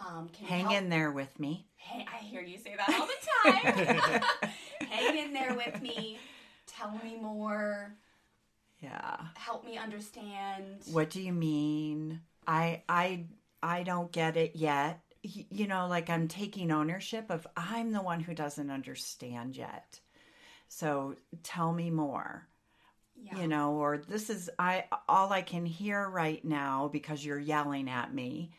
Um, 0.00 0.28
can 0.32 0.46
Hang 0.46 0.60
help- 0.62 0.74
in 0.74 0.88
there 0.88 1.10
with 1.10 1.38
me. 1.38 1.66
Hey, 1.76 2.06
I 2.12 2.18
hear 2.18 2.40
you 2.42 2.58
say 2.58 2.74
that 2.76 2.88
all 2.88 3.06
the 3.06 3.52
time. 3.60 4.50
Hang 4.88 5.18
in 5.18 5.32
there 5.32 5.54
with 5.54 5.80
me. 5.82 6.18
Tell 6.66 6.92
me 7.04 7.16
more. 7.20 7.94
Yeah. 8.80 9.16
Help 9.34 9.64
me 9.66 9.76
understand. 9.76 10.82
What 10.92 11.10
do 11.10 11.20
you 11.20 11.32
mean? 11.32 12.20
I 12.46 12.82
I 12.88 13.26
I 13.62 13.82
don't 13.82 14.10
get 14.10 14.36
it 14.38 14.56
yet. 14.56 15.00
You 15.22 15.66
know, 15.66 15.86
like 15.86 16.08
I'm 16.10 16.28
taking 16.28 16.70
ownership 16.70 17.30
of 17.30 17.46
I'm 17.56 17.92
the 17.92 18.02
one 18.02 18.20
who 18.20 18.34
doesn't 18.34 18.70
understand 18.70 19.56
yet. 19.56 20.00
So 20.68 21.16
tell 21.42 21.72
me 21.72 21.90
more. 21.90 22.48
Yeah. 23.16 23.36
You 23.38 23.48
know, 23.48 23.74
or 23.74 23.98
this 23.98 24.30
is 24.30 24.50
I 24.58 24.86
all 25.08 25.32
I 25.32 25.42
can 25.42 25.66
hear 25.66 26.08
right 26.08 26.44
now 26.44 26.88
because 26.88 27.24
you're 27.24 27.38
yelling 27.38 27.88
at 27.90 28.14
me 28.14 28.52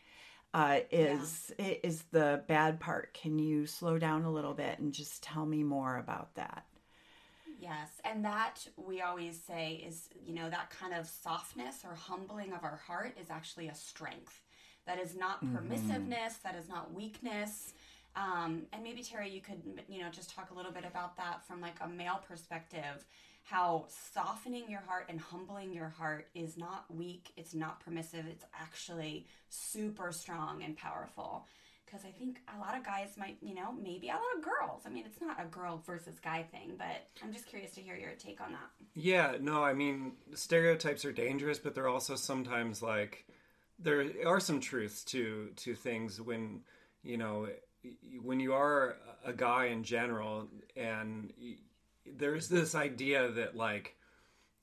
uh, 0.54 0.80
is 0.90 1.52
i- 1.58 1.80
is 1.82 2.04
the 2.12 2.44
bad 2.48 2.80
part. 2.80 3.14
Can 3.14 3.38
you 3.38 3.66
slow 3.66 3.98
down 3.98 4.24
a 4.24 4.32
little 4.32 4.54
bit 4.54 4.78
and 4.80 4.92
just 4.94 5.22
tell 5.22 5.46
me 5.46 5.64
more 5.64 5.98
about 5.98 6.34
that? 6.36 6.66
Yes, 7.44 8.00
and 8.04 8.24
that 8.24 8.66
we 8.76 9.00
always 9.02 9.40
say 9.40 9.74
is, 9.86 10.08
you 10.14 10.34
know, 10.34 10.48
that 10.50 10.70
kind 10.70 10.94
of 10.94 11.06
softness 11.08 11.84
or 11.84 11.94
humbling 11.94 12.52
of 12.52 12.64
our 12.64 12.76
heart 12.76 13.16
is 13.20 13.30
actually 13.30 13.68
a 13.68 13.74
strength. 13.74 14.42
That 14.86 14.98
is 14.98 15.14
not 15.14 15.44
permissiveness, 15.44 16.42
that 16.42 16.56
is 16.56 16.68
not 16.68 16.92
weakness. 16.92 17.72
Um, 18.16 18.62
and 18.72 18.82
maybe 18.82 19.02
Terry, 19.02 19.30
you 19.30 19.40
could, 19.40 19.62
you 19.88 20.02
know, 20.02 20.10
just 20.10 20.34
talk 20.34 20.50
a 20.50 20.54
little 20.54 20.72
bit 20.72 20.84
about 20.84 21.16
that 21.16 21.46
from 21.46 21.60
like 21.60 21.76
a 21.80 21.88
male 21.88 22.20
perspective. 22.28 23.04
How 23.44 23.86
softening 24.12 24.68
your 24.68 24.82
heart 24.86 25.06
and 25.08 25.20
humbling 25.20 25.72
your 25.72 25.88
heart 25.88 26.28
is 26.34 26.56
not 26.56 26.84
weak, 26.94 27.32
it's 27.36 27.54
not 27.54 27.80
permissive, 27.80 28.26
it's 28.26 28.44
actually 28.60 29.26
super 29.48 30.12
strong 30.12 30.62
and 30.62 30.76
powerful 30.76 31.46
because 31.92 32.06
I 32.06 32.10
think 32.10 32.38
a 32.56 32.58
lot 32.58 32.76
of 32.76 32.84
guys 32.84 33.16
might, 33.18 33.36
you 33.42 33.54
know, 33.54 33.72
maybe 33.72 34.08
a 34.08 34.12
lot 34.12 34.22
of 34.36 34.42
girls. 34.42 34.82
I 34.86 34.88
mean, 34.88 35.04
it's 35.06 35.20
not 35.20 35.38
a 35.40 35.44
girl 35.46 35.82
versus 35.86 36.18
guy 36.20 36.42
thing, 36.42 36.74
but 36.78 37.08
I'm 37.22 37.32
just 37.32 37.46
curious 37.46 37.72
to 37.72 37.82
hear 37.82 37.96
your 37.96 38.12
take 38.12 38.40
on 38.40 38.52
that. 38.52 38.70
Yeah, 38.94 39.36
no, 39.40 39.62
I 39.62 39.74
mean, 39.74 40.12
stereotypes 40.34 41.04
are 41.04 41.12
dangerous, 41.12 41.58
but 41.58 41.74
they're 41.74 41.88
also 41.88 42.16
sometimes 42.16 42.82
like 42.82 43.26
there 43.82 44.06
are 44.26 44.40
some 44.40 44.60
truths 44.60 45.04
to 45.04 45.50
to 45.56 45.74
things 45.74 46.20
when 46.20 46.60
you 47.02 47.16
know, 47.16 47.48
when 48.22 48.40
you 48.40 48.54
are 48.54 48.96
a 49.24 49.32
guy 49.32 49.66
in 49.66 49.82
general, 49.82 50.48
and 50.76 51.32
there's 52.06 52.48
this 52.48 52.74
idea 52.74 53.28
that 53.28 53.56
like 53.56 53.96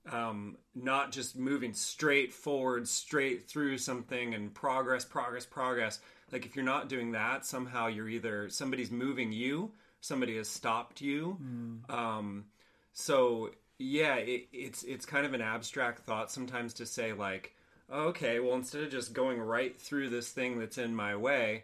um, 0.10 0.58
not 0.74 1.12
just 1.12 1.38
moving 1.38 1.74
straight 1.74 2.34
forward, 2.34 2.88
straight 2.88 3.48
through 3.48 3.78
something 3.78 4.34
and 4.34 4.54
progress, 4.54 5.06
progress, 5.06 5.46
progress. 5.46 6.00
Like 6.32 6.46
if 6.46 6.56
you're 6.56 6.66
not 6.66 6.90
doing 6.90 7.12
that, 7.12 7.46
somehow 7.46 7.88
you're 7.88 8.10
either 8.10 8.50
somebody's 8.50 8.92
moving 8.92 9.32
you, 9.32 9.72
somebody 10.00 10.38
has 10.38 10.48
stopped 10.48 11.02
you. 11.02 11.38
Mm. 11.42 11.94
Um, 11.94 12.46
so 12.94 13.52
yeah, 13.78 14.16
it, 14.16 14.48
it's 14.54 14.84
it's 14.84 15.06
kind 15.06 15.26
of 15.26 15.34
an 15.34 15.42
abstract 15.42 16.06
thought 16.06 16.32
sometimes 16.32 16.76
to 16.76 16.86
say 16.86 17.14
like, 17.14 17.54
okay, 17.92 18.40
well 18.40 18.56
instead 18.56 18.84
of 18.84 18.92
just 18.92 19.14
going 19.14 19.40
right 19.40 19.80
through 19.80 20.10
this 20.10 20.30
thing 20.30 20.60
that's 20.60 20.78
in 20.78 20.96
my 20.96 21.16
way, 21.16 21.64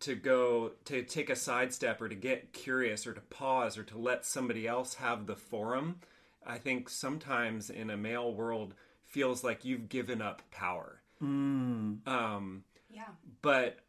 to 0.00 0.14
go 0.14 0.72
to 0.84 1.02
take 1.02 1.30
a 1.30 1.36
sidestep 1.36 2.00
or 2.00 2.08
to 2.08 2.14
get 2.14 2.52
curious 2.52 3.06
or 3.06 3.14
to 3.14 3.20
pause 3.20 3.78
or 3.78 3.82
to 3.84 3.98
let 3.98 4.26
somebody 4.26 4.66
else 4.66 4.94
have 4.94 5.26
the 5.26 5.36
forum 5.36 6.00
I 6.46 6.58
think 6.58 6.88
sometimes 6.88 7.68
in 7.68 7.90
a 7.90 7.96
male 7.96 8.32
world 8.32 8.74
feels 9.04 9.42
like 9.42 9.64
you've 9.64 9.88
given 9.88 10.22
up 10.22 10.42
power. 10.52 11.00
Mm. 11.22 12.06
Um, 12.06 12.64
yeah. 12.88 13.08
But 13.42 13.80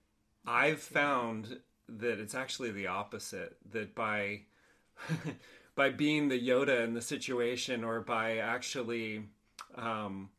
I've 0.45 0.79
found 0.79 1.59
that 1.87 2.19
it's 2.19 2.35
actually 2.35 2.71
the 2.71 2.87
opposite. 2.87 3.57
That 3.71 3.93
by 3.93 4.41
by 5.75 5.91
being 5.91 6.29
the 6.29 6.39
Yoda 6.39 6.83
in 6.83 6.95
the 6.95 7.01
situation, 7.01 7.83
or 7.83 8.01
by 8.01 8.37
actually, 8.37 9.25
um, 9.75 10.29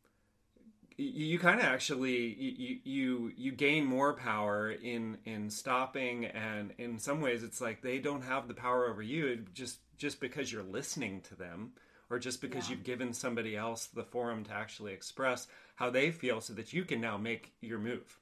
you, 0.99 1.25
you 1.25 1.39
kind 1.39 1.59
of 1.59 1.65
actually 1.65 2.33
you, 2.35 2.79
you 2.83 3.31
you 3.35 3.51
gain 3.51 3.85
more 3.85 4.13
power 4.13 4.71
in 4.71 5.17
in 5.25 5.49
stopping, 5.49 6.25
and 6.25 6.73
in 6.77 6.99
some 6.99 7.21
ways, 7.21 7.43
it's 7.43 7.61
like 7.61 7.81
they 7.81 7.99
don't 7.99 8.23
have 8.23 8.47
the 8.47 8.53
power 8.53 8.87
over 8.87 9.01
you 9.01 9.45
just 9.53 9.79
just 9.97 10.19
because 10.19 10.51
you're 10.51 10.63
listening 10.63 11.21
to 11.21 11.35
them 11.35 11.71
or 12.09 12.19
just 12.19 12.41
because 12.41 12.69
yeah. 12.69 12.75
you've 12.75 12.83
given 12.83 13.13
somebody 13.13 13.55
else 13.55 13.87
the 13.87 14.03
forum 14.03 14.43
to 14.43 14.51
actually 14.51 14.93
express 14.93 15.47
how 15.75 15.89
they 15.89 16.11
feel 16.11 16.41
so 16.41 16.53
that 16.53 16.73
you 16.73 16.83
can 16.83 16.99
now 16.99 17.17
make 17.17 17.53
your 17.61 17.79
move. 17.79 18.19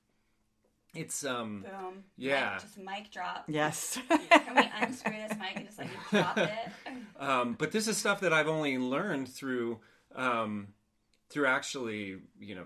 It's 0.94 1.26
um 1.26 1.63
boom. 1.63 2.04
Yeah. 2.18 2.54
Mic, 2.54 2.62
just 2.62 2.78
mic 2.78 3.12
drop. 3.12 3.46
Yes. 3.48 4.00
can 4.10 4.56
we 4.56 4.70
unscrew 4.82 5.13
this 5.13 5.38
mic 5.38 5.56
and 5.56 5.66
just 5.66 5.78
like 5.78 5.90
drop 6.10 6.38
it? 6.38 6.52
Um, 7.20 7.56
but 7.58 7.72
this 7.72 7.88
is 7.88 7.98
stuff 7.98 8.20
that 8.20 8.32
I've 8.32 8.48
only 8.48 8.78
learned 8.78 9.28
through 9.28 9.80
um, 10.16 10.68
through 11.30 11.48
actually, 11.48 12.18
you 12.40 12.56
know, 12.56 12.66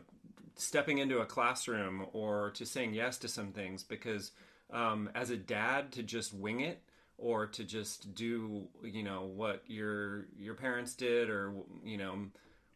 stepping 0.56 1.00
into 1.00 1.20
a 1.20 1.26
classroom 1.26 2.06
or 2.14 2.52
to 2.52 2.66
saying 2.66 2.94
yes 2.94 3.18
to 3.18 3.28
some 3.28 3.52
things 3.52 3.84
because 3.84 4.32
um, 4.72 5.10
as 5.16 5.30
a 5.30 5.38
dad 5.38 5.92
to 5.92 6.04
just 6.04 6.34
wing 6.34 6.62
it 6.62 6.82
or 7.18 7.46
to 7.46 7.64
just 7.64 8.14
do 8.16 8.68
you 8.84 9.04
know 9.04 9.24
what 9.24 9.64
your 9.68 10.26
your 10.38 10.56
parents 10.56 10.96
did 10.96 11.30
or 11.30 11.54
you 11.84 11.98
know 11.98 12.26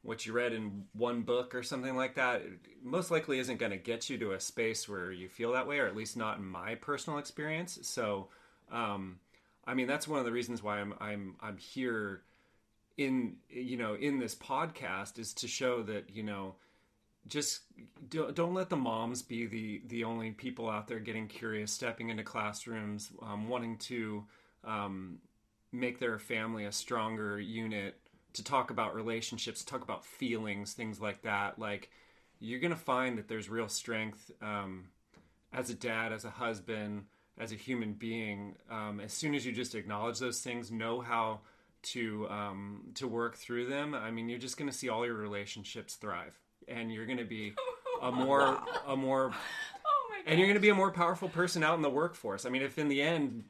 what 0.03 0.25
you 0.25 0.33
read 0.33 0.53
in 0.53 0.83
one 0.93 1.21
book 1.21 1.55
or 1.55 1.63
something 1.63 1.95
like 1.95 2.13
that 2.15 2.43
most 2.83 3.09
likely 3.09 3.39
isn't 3.39 3.57
going 3.57 3.71
to 3.71 3.77
get 3.77 4.07
you 4.09 4.17
to 4.19 4.33
a 4.33 4.39
space 4.39 4.87
where 4.87 5.11
you 5.11 5.27
feel 5.27 5.51
that 5.51 5.67
way 5.67 5.79
or 5.79 5.87
at 5.87 5.95
least 5.95 6.15
not 6.15 6.37
in 6.37 6.45
my 6.45 6.75
personal 6.75 7.17
experience. 7.17 7.79
So 7.81 8.27
um, 8.71 9.19
i 9.65 9.73
mean 9.73 9.87
that's 9.87 10.07
one 10.07 10.19
of 10.19 10.25
the 10.25 10.31
reasons 10.31 10.61
why 10.61 10.79
i'm 10.79 10.93
i'm 10.99 11.35
i'm 11.41 11.57
here 11.57 12.21
in 12.97 13.35
you 13.49 13.77
know 13.77 13.95
in 13.95 14.19
this 14.19 14.35
podcast 14.35 15.19
is 15.19 15.33
to 15.33 15.47
show 15.47 15.83
that 15.83 16.09
you 16.13 16.23
know 16.23 16.55
just 17.27 17.61
don't, 18.09 18.53
let 18.53 18.69
the 18.69 18.75
moms 18.75 19.21
be 19.21 19.47
the 19.47 19.81
the 19.87 20.03
only 20.03 20.31
people 20.31 20.69
out 20.69 20.87
there 20.87 20.99
getting 20.99 21.27
curious, 21.27 21.71
stepping 21.71 22.09
into 22.09 22.23
classrooms, 22.23 23.09
um, 23.21 23.49
wanting 23.49 23.77
to 23.77 24.23
um, 24.63 25.17
make 25.71 25.99
their 25.99 26.19
family 26.19 26.65
a 26.65 26.71
stronger 26.71 27.39
unit, 27.39 27.99
to 28.33 28.43
talk 28.43 28.69
about 28.69 28.95
relationships, 28.95 29.63
talk 29.63 29.81
about 29.81 30.05
feelings, 30.05 30.73
things 30.73 31.01
like 31.01 31.23
that. 31.23 31.57
Like 31.57 31.89
you're 32.39 32.59
gonna 32.59 32.75
find 32.75 33.17
that 33.17 33.27
there's 33.27 33.49
real 33.49 33.69
strength 33.69 34.29
um, 34.41 34.89
as 35.51 35.69
a 35.69 35.75
dad, 35.75 36.13
as 36.13 36.25
a 36.25 36.29
husband, 36.29 37.05
as 37.39 37.51
a 37.51 37.55
human 37.55 37.93
being. 37.93 38.55
Um, 38.69 38.99
as 38.99 39.13
soon 39.13 39.33
as 39.33 39.45
you 39.45 39.51
just 39.51 39.73
acknowledge 39.73 40.19
those 40.19 40.41
things, 40.41 40.71
know 40.71 41.01
how 41.01 41.39
to 41.85 42.27
um, 42.29 42.81
to 42.95 43.07
work 43.07 43.35
through 43.35 43.67
them. 43.67 43.93
I 43.93 44.11
mean, 44.11 44.29
you're 44.29 44.39
just 44.39 44.57
gonna 44.57 44.71
see 44.71 44.89
all 44.89 45.05
your 45.05 45.15
relationships 45.15 45.95
thrive 45.95 46.37
and 46.67 46.91
you're 46.91 47.05
going 47.05 47.17
to 47.17 47.25
be 47.25 47.53
a 48.01 48.11
more 48.11 48.59
a 48.87 48.95
more 48.95 49.31
oh 49.85 50.13
and 50.25 50.39
you're 50.39 50.47
going 50.47 50.55
to 50.55 50.61
be 50.61 50.69
a 50.69 50.75
more 50.75 50.91
powerful 50.91 51.29
person 51.29 51.63
out 51.63 51.75
in 51.75 51.81
the 51.81 51.89
workforce. 51.89 52.45
I 52.45 52.49
mean, 52.49 52.61
if 52.61 52.77
in 52.77 52.87
the 52.87 53.01
end, 53.01 53.43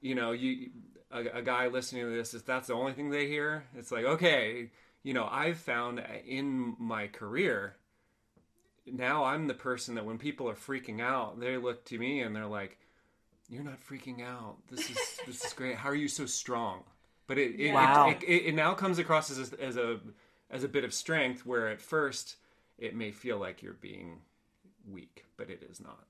you 0.00 0.14
know, 0.14 0.32
you 0.32 0.70
a, 1.10 1.38
a 1.38 1.42
guy 1.42 1.68
listening 1.68 2.04
to 2.04 2.10
this, 2.10 2.34
if 2.34 2.44
that's 2.44 2.68
the 2.68 2.74
only 2.74 2.92
thing 2.92 3.10
they 3.10 3.26
hear, 3.26 3.64
it's 3.76 3.92
like, 3.92 4.04
okay, 4.04 4.70
you 5.02 5.14
know, 5.14 5.28
I've 5.30 5.58
found 5.58 6.02
in 6.26 6.76
my 6.78 7.06
career 7.06 7.76
now 8.90 9.24
I'm 9.24 9.46
the 9.46 9.54
person 9.54 9.94
that 9.96 10.06
when 10.06 10.16
people 10.18 10.48
are 10.48 10.54
freaking 10.54 11.00
out, 11.00 11.38
they 11.38 11.58
look 11.58 11.84
to 11.86 11.98
me 11.98 12.20
and 12.20 12.34
they're 12.34 12.46
like, 12.46 12.78
"You're 13.48 13.62
not 13.62 13.86
freaking 13.86 14.22
out. 14.22 14.56
This 14.70 14.90
is 14.90 14.96
this 15.26 15.44
is 15.44 15.52
great. 15.52 15.76
How 15.76 15.90
are 15.90 15.94
you 15.94 16.08
so 16.08 16.24
strong?" 16.24 16.84
But 17.28 17.38
it 17.38 17.60
it, 17.60 17.72
wow. 17.72 18.08
it, 18.08 18.24
it, 18.24 18.46
it, 18.46 18.54
now 18.54 18.74
comes 18.74 18.98
across 18.98 19.30
as 19.30 19.52
a, 19.52 19.62
as 19.62 19.76
a 19.76 20.00
as 20.50 20.64
a 20.64 20.68
bit 20.68 20.82
of 20.82 20.92
strength, 20.92 21.46
where 21.46 21.68
at 21.68 21.80
first 21.80 22.36
it 22.78 22.96
may 22.96 23.12
feel 23.12 23.38
like 23.38 23.62
you're 23.62 23.74
being 23.74 24.22
weak, 24.90 25.26
but 25.36 25.50
it 25.50 25.62
is 25.70 25.80
not. 25.80 26.04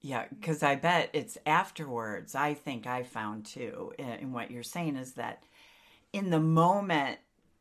Yeah, 0.00 0.24
because 0.30 0.62
I 0.62 0.76
bet 0.76 1.10
it's 1.12 1.38
afterwards. 1.44 2.34
I 2.34 2.54
think 2.54 2.86
I 2.86 3.02
found 3.02 3.44
too, 3.46 3.92
in 3.98 4.32
what 4.32 4.50
you're 4.50 4.62
saying 4.62 4.96
is 4.96 5.12
that 5.12 5.42
in 6.12 6.30
the 6.30 6.40
moment, 6.40 7.18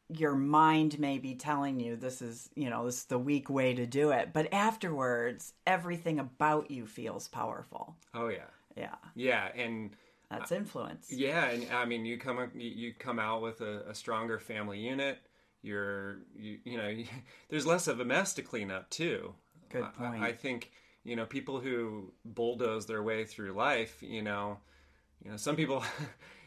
your 0.09 0.35
mind 0.35 0.99
may 0.99 1.17
be 1.17 1.35
telling 1.35 1.79
you 1.79 1.95
this 1.95 2.21
is, 2.21 2.49
you 2.55 2.69
know, 2.69 2.85
this 2.85 2.99
is 2.99 3.05
the 3.05 3.19
weak 3.19 3.49
way 3.49 3.73
to 3.73 3.85
do 3.85 4.11
it, 4.11 4.29
but 4.33 4.53
afterwards, 4.53 5.53
everything 5.65 6.19
about 6.19 6.71
you 6.71 6.85
feels 6.85 7.27
powerful. 7.27 7.95
Oh 8.13 8.29
yeah, 8.29 8.47
yeah, 8.77 8.95
yeah, 9.15 9.49
and 9.55 9.91
that's 10.29 10.51
influence. 10.51 11.11
Yeah, 11.11 11.45
and 11.45 11.67
I 11.71 11.85
mean, 11.85 12.05
you 12.05 12.17
come 12.17 12.51
you 12.55 12.93
come 12.93 13.19
out 13.19 13.41
with 13.41 13.61
a, 13.61 13.83
a 13.89 13.95
stronger 13.95 14.39
family 14.39 14.79
unit. 14.79 15.19
You're 15.61 16.19
you, 16.37 16.59
you 16.63 16.77
know 16.77 16.93
there's 17.49 17.65
less 17.65 17.87
of 17.87 17.99
a 17.99 18.05
mess 18.05 18.33
to 18.35 18.41
clean 18.41 18.71
up 18.71 18.89
too. 18.89 19.33
Good 19.69 19.85
point 19.97 20.21
I, 20.21 20.27
I, 20.27 20.33
think 20.33 20.71
you 21.03 21.15
know 21.15 21.25
people 21.25 21.59
who 21.59 22.13
bulldoze 22.25 22.85
their 22.85 23.03
way 23.03 23.25
through 23.25 23.51
life 23.51 24.01
you 24.01 24.21
know 24.21 24.59
you 25.21 25.29
know 25.29 25.35
some 25.35 25.57
people 25.57 25.83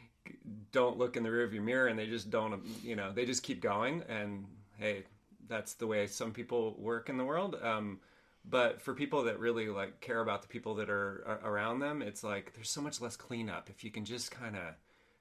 don't 0.72 0.96
look 0.96 1.18
in 1.18 1.22
the 1.22 1.28
rearview 1.28 1.62
mirror 1.62 1.88
and 1.88 1.98
they 1.98 2.06
just 2.06 2.30
don't 2.30 2.62
you 2.82 2.96
know 2.96 3.12
they 3.12 3.24
just 3.24 3.42
keep 3.42 3.60
going. 3.60 4.02
And 4.08 4.44
hey 4.78 5.04
that's 5.48 5.74
the 5.74 5.86
way 5.86 6.06
some 6.06 6.32
people 6.32 6.76
work 6.78 7.08
in 7.08 7.16
the 7.16 7.24
world. 7.24 7.56
Um, 7.62 7.98
but 8.44 8.80
for 8.80 8.94
people 8.94 9.24
that 9.24 9.38
really 9.38 9.68
like 9.68 10.00
care 10.00 10.20
about 10.20 10.42
the 10.42 10.48
people 10.48 10.74
that 10.74 10.90
are 10.90 11.40
around 11.44 11.78
them 11.80 12.02
it's 12.02 12.24
like 12.24 12.52
there's 12.54 12.70
so 12.70 12.80
much 12.80 13.00
less 13.00 13.16
cleanup 13.16 13.68
if 13.68 13.84
you 13.84 13.90
can 13.90 14.04
just 14.04 14.30
kind 14.30 14.56
of 14.56 14.74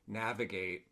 navigate 0.08 0.86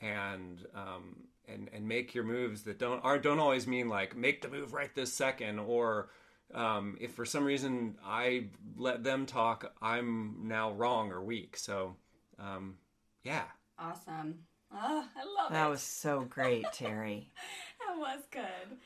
and 0.00 0.64
um, 0.74 1.16
and 1.46 1.68
and 1.72 1.86
make 1.86 2.14
your 2.14 2.24
moves 2.24 2.62
that 2.62 2.78
don't 2.78 3.04
are 3.04 3.18
don't 3.18 3.38
always 3.38 3.66
mean 3.66 3.88
like 3.88 4.16
make 4.16 4.42
the 4.42 4.48
move 4.48 4.72
right 4.72 4.94
this 4.94 5.12
second 5.12 5.58
or 5.58 6.08
um, 6.54 6.96
if 7.00 7.12
for 7.12 7.24
some 7.24 7.44
reason 7.44 7.96
I 8.04 8.46
let 8.76 9.04
them 9.04 9.26
talk, 9.26 9.72
I'm 9.82 10.36
now 10.44 10.72
wrong 10.72 11.12
or 11.12 11.22
weak. 11.22 11.56
So, 11.56 11.96
um, 12.38 12.76
yeah. 13.22 13.44
Awesome. 13.78 14.40
Oh, 14.72 15.04
I 15.16 15.24
love 15.24 15.50
that 15.50 15.56
it. 15.56 15.58
That 15.58 15.70
was 15.70 15.82
so 15.82 16.22
great, 16.22 16.64
Terry. 16.72 17.30
that 17.86 17.98
was 17.98 18.20
good. 18.30 18.78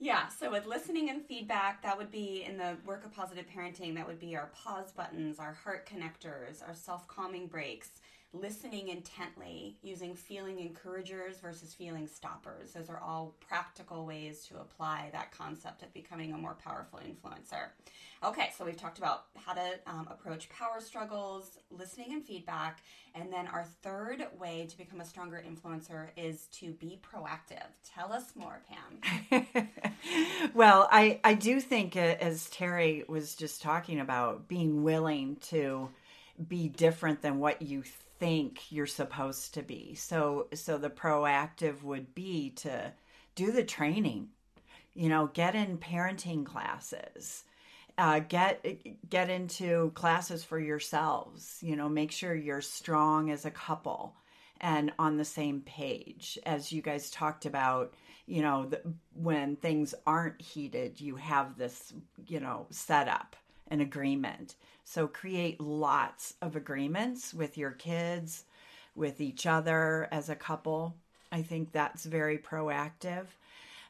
Yeah, 0.00 0.28
so 0.28 0.50
with 0.52 0.64
listening 0.66 1.10
and 1.10 1.24
feedback, 1.24 1.82
that 1.82 1.98
would 1.98 2.12
be 2.12 2.44
in 2.48 2.56
the 2.56 2.76
work 2.86 3.04
of 3.04 3.12
positive 3.12 3.46
parenting, 3.52 3.96
that 3.96 4.06
would 4.06 4.20
be 4.20 4.36
our 4.36 4.50
pause 4.54 4.92
buttons, 4.92 5.40
our 5.40 5.52
heart 5.52 5.88
connectors, 5.88 6.66
our 6.66 6.74
self 6.74 7.08
calming 7.08 7.48
breaks 7.48 7.90
listening 8.32 8.88
intently, 8.88 9.76
using 9.82 10.14
feeling 10.14 10.58
encouragers 10.58 11.38
versus 11.38 11.72
feeling 11.72 12.06
stoppers. 12.06 12.72
Those 12.72 12.90
are 12.90 13.00
all 13.00 13.34
practical 13.40 14.04
ways 14.04 14.44
to 14.46 14.58
apply 14.60 15.08
that 15.12 15.32
concept 15.32 15.82
of 15.82 15.92
becoming 15.94 16.32
a 16.32 16.36
more 16.36 16.56
powerful 16.62 17.00
influencer. 17.00 17.68
Okay, 18.22 18.50
so 18.56 18.64
we've 18.64 18.76
talked 18.76 18.98
about 18.98 19.26
how 19.36 19.54
to 19.54 19.78
um, 19.86 20.08
approach 20.10 20.48
power 20.50 20.80
struggles, 20.80 21.58
listening 21.70 22.12
and 22.12 22.24
feedback, 22.24 22.82
and 23.14 23.32
then 23.32 23.46
our 23.46 23.64
third 23.82 24.26
way 24.38 24.66
to 24.68 24.76
become 24.76 25.00
a 25.00 25.04
stronger 25.04 25.42
influencer 25.48 26.08
is 26.16 26.46
to 26.52 26.72
be 26.72 27.00
proactive. 27.02 27.66
Tell 27.94 28.12
us 28.12 28.32
more, 28.34 28.60
Pam. 29.30 29.46
well, 30.54 30.88
I, 30.90 31.20
I 31.24 31.34
do 31.34 31.60
think, 31.60 31.96
uh, 31.96 32.16
as 32.20 32.50
Terry 32.50 33.04
was 33.08 33.34
just 33.34 33.62
talking 33.62 34.00
about, 34.00 34.48
being 34.48 34.82
willing 34.82 35.36
to 35.42 35.88
be 36.46 36.68
different 36.68 37.22
than 37.22 37.38
what 37.38 37.62
you 37.62 37.82
think 38.18 38.70
you're 38.70 38.86
supposed 38.86 39.54
to 39.54 39.62
be. 39.62 39.94
So 39.94 40.48
so 40.54 40.78
the 40.78 40.90
proactive 40.90 41.82
would 41.82 42.14
be 42.14 42.50
to 42.56 42.92
do 43.34 43.52
the 43.52 43.64
training. 43.64 44.28
You 44.94 45.08
know, 45.08 45.30
get 45.32 45.54
in 45.54 45.78
parenting 45.78 46.44
classes 46.44 47.44
uh, 47.98 48.20
get 48.20 48.64
get 49.10 49.28
into 49.28 49.90
classes 49.94 50.44
for 50.44 50.58
yourselves. 50.58 51.58
You 51.60 51.74
know, 51.74 51.88
make 51.88 52.12
sure 52.12 52.34
you're 52.34 52.60
strong 52.60 53.30
as 53.30 53.44
a 53.44 53.50
couple 53.50 54.14
and 54.60 54.92
on 54.98 55.16
the 55.16 55.24
same 55.24 55.60
page. 55.62 56.38
As 56.46 56.72
you 56.72 56.80
guys 56.80 57.10
talked 57.10 57.44
about, 57.44 57.94
you 58.26 58.40
know, 58.40 58.66
the, 58.66 58.80
when 59.14 59.56
things 59.56 59.94
aren't 60.06 60.40
heated, 60.40 61.00
you 61.00 61.16
have 61.16 61.58
this, 61.58 61.92
you 62.28 62.38
know, 62.38 62.66
setup, 62.70 63.34
an 63.68 63.80
agreement. 63.80 64.54
So 64.90 65.06
create 65.06 65.60
lots 65.60 66.32
of 66.40 66.56
agreements 66.56 67.34
with 67.34 67.58
your 67.58 67.72
kids, 67.72 68.46
with 68.94 69.20
each 69.20 69.44
other 69.44 70.08
as 70.10 70.30
a 70.30 70.34
couple. 70.34 70.96
I 71.30 71.42
think 71.42 71.72
that's 71.72 72.06
very 72.06 72.38
proactive. 72.38 73.26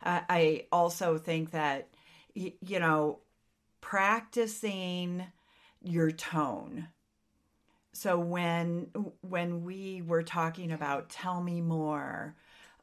Uh, 0.02 0.22
I 0.28 0.66
also 0.72 1.16
think 1.16 1.52
that, 1.52 1.86
y- 2.34 2.54
you 2.60 2.80
know, 2.80 3.20
practicing 3.80 5.24
your 5.84 6.10
tone. 6.10 6.88
So 7.92 8.18
when 8.18 8.88
when 9.20 9.62
we 9.62 10.02
were 10.04 10.24
talking 10.24 10.72
about 10.72 11.10
tell 11.10 11.40
me 11.40 11.60
more, 11.60 12.34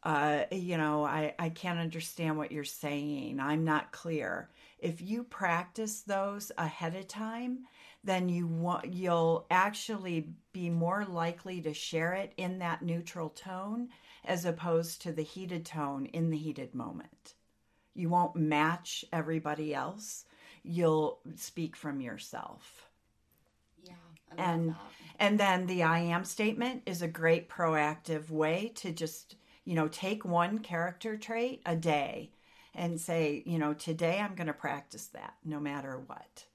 uh, 0.04 0.45
you 0.54 0.78
know, 0.78 1.04
I, 1.04 1.34
I 1.38 1.49
can't 1.49 1.80
understand 1.80 2.38
what 2.38 2.54
you're 2.54 2.63
saying. 2.63 3.41
I'm 3.41 3.65
not 3.65 3.91
clear. 3.91 4.49
If 4.80 5.01
you 5.01 5.25
practice 5.25 5.99
those 5.99 6.54
ahead 6.58 6.95
of 6.95 7.10
time, 7.10 7.65
then 8.05 8.29
you 8.29 8.47
want 8.47 8.93
you'll 8.93 9.45
actually 9.49 10.29
be 10.53 10.69
more 10.69 11.05
likely 11.05 11.59
to 11.61 11.73
share 11.73 12.13
it 12.13 12.33
in 12.37 12.59
that 12.59 12.81
neutral 12.81 13.29
tone 13.29 13.89
as 14.23 14.45
opposed 14.45 15.01
to 15.01 15.11
the 15.11 15.23
heated 15.23 15.65
tone 15.65 16.05
in 16.07 16.29
the 16.29 16.37
heated 16.37 16.73
moment. 16.73 17.33
You 17.93 18.09
won't 18.09 18.35
match 18.35 19.03
everybody 19.11 19.73
else. 19.73 20.25
You'll 20.63 21.19
speak 21.35 21.75
from 21.75 22.01
yourself. 22.01 22.89
Yeah. 23.83 23.93
And 24.37 24.69
that. 24.69 24.77
and 25.19 25.39
then 25.39 25.65
the 25.65 25.83
I 25.83 25.99
am 25.99 26.23
statement 26.25 26.83
is 26.85 27.01
a 27.01 27.07
great 27.07 27.49
proactive 27.49 28.29
way 28.29 28.71
to 28.75 28.91
just, 28.91 29.35
you 29.63 29.75
know, 29.75 29.87
take 29.87 30.25
one 30.25 30.59
character 30.59 31.17
trait 31.17 31.61
a 31.65 31.75
day 31.75 32.31
and 32.73 32.99
say, 32.99 33.43
you 33.45 33.57
know, 33.57 33.73
today 33.73 34.19
I'm 34.19 34.35
going 34.35 34.47
to 34.47 34.53
practice 34.53 35.07
that 35.07 35.35
no 35.43 35.59
matter 35.59 36.01
what. 36.05 36.45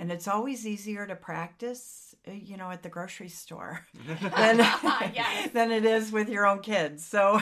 And 0.00 0.10
it's 0.10 0.26
always 0.26 0.66
easier 0.66 1.06
to 1.06 1.14
practice, 1.14 2.14
uh, 2.26 2.30
you 2.32 2.56
know, 2.56 2.70
at 2.70 2.82
the 2.82 2.88
grocery 2.88 3.28
store 3.28 3.84
than, 4.06 4.56
Yes. 5.14 5.50
than 5.52 5.70
it 5.70 5.84
is 5.84 6.10
with 6.10 6.30
your 6.30 6.46
own 6.46 6.60
kids. 6.60 7.04
So, 7.04 7.38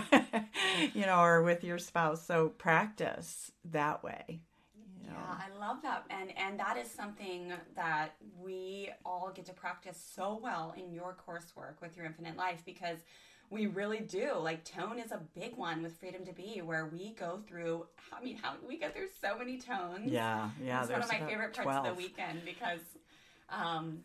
you 0.93 1.07
know, 1.07 1.21
or 1.23 1.45
with 1.45 1.63
your 1.63 1.79
spouse. 1.79 2.27
So 2.27 2.49
practice 2.49 3.53
that 3.67 4.03
way. 4.03 4.41
you 5.01 5.07
know. 5.09 5.15
Yeah, 5.17 5.37
I 5.47 5.57
love 5.61 5.83
that, 5.83 6.05
and 6.11 6.37
and 6.37 6.59
that 6.59 6.77
is 6.77 6.91
something 6.91 7.53
that 7.77 8.17
we 8.37 8.91
all 9.05 9.31
get 9.33 9.47
to 9.47 9.53
practice 9.53 9.97
so 10.17 10.41
well 10.43 10.75
in 10.77 10.93
your 10.93 11.17
coursework 11.27 11.81
with 11.81 11.97
your 11.97 12.07
Infinite 12.07 12.37
Life 12.37 12.63
because 12.67 12.99
we 13.51 13.67
really 13.67 14.01
do. 14.01 14.33
Like 14.39 14.65
tone 14.65 14.99
is 14.99 15.13
a 15.13 15.21
big 15.35 15.57
one 15.57 15.83
with 15.83 15.99
Freedom 15.99 16.25
to 16.27 16.33
Be, 16.33 16.61
where 16.63 16.87
we 16.87 17.15
go 17.19 17.41
through. 17.47 17.87
I 18.13 18.23
mean, 18.23 18.37
how 18.37 18.55
we 18.67 18.79
go 18.79 18.89
through 18.91 19.09
so 19.21 19.39
many 19.39 19.59
tones. 19.59 20.11
Yeah, 20.11 20.51
yeah. 20.63 20.83
it's 20.83 20.91
one 20.91 21.03
of 21.03 21.09
my 21.09 21.21
favorite 21.21 21.55
parts 21.55 21.77
of 21.77 21.85
the 21.85 21.95
weekend 21.95 22.43
because, 22.45 22.81
um, 23.49 24.01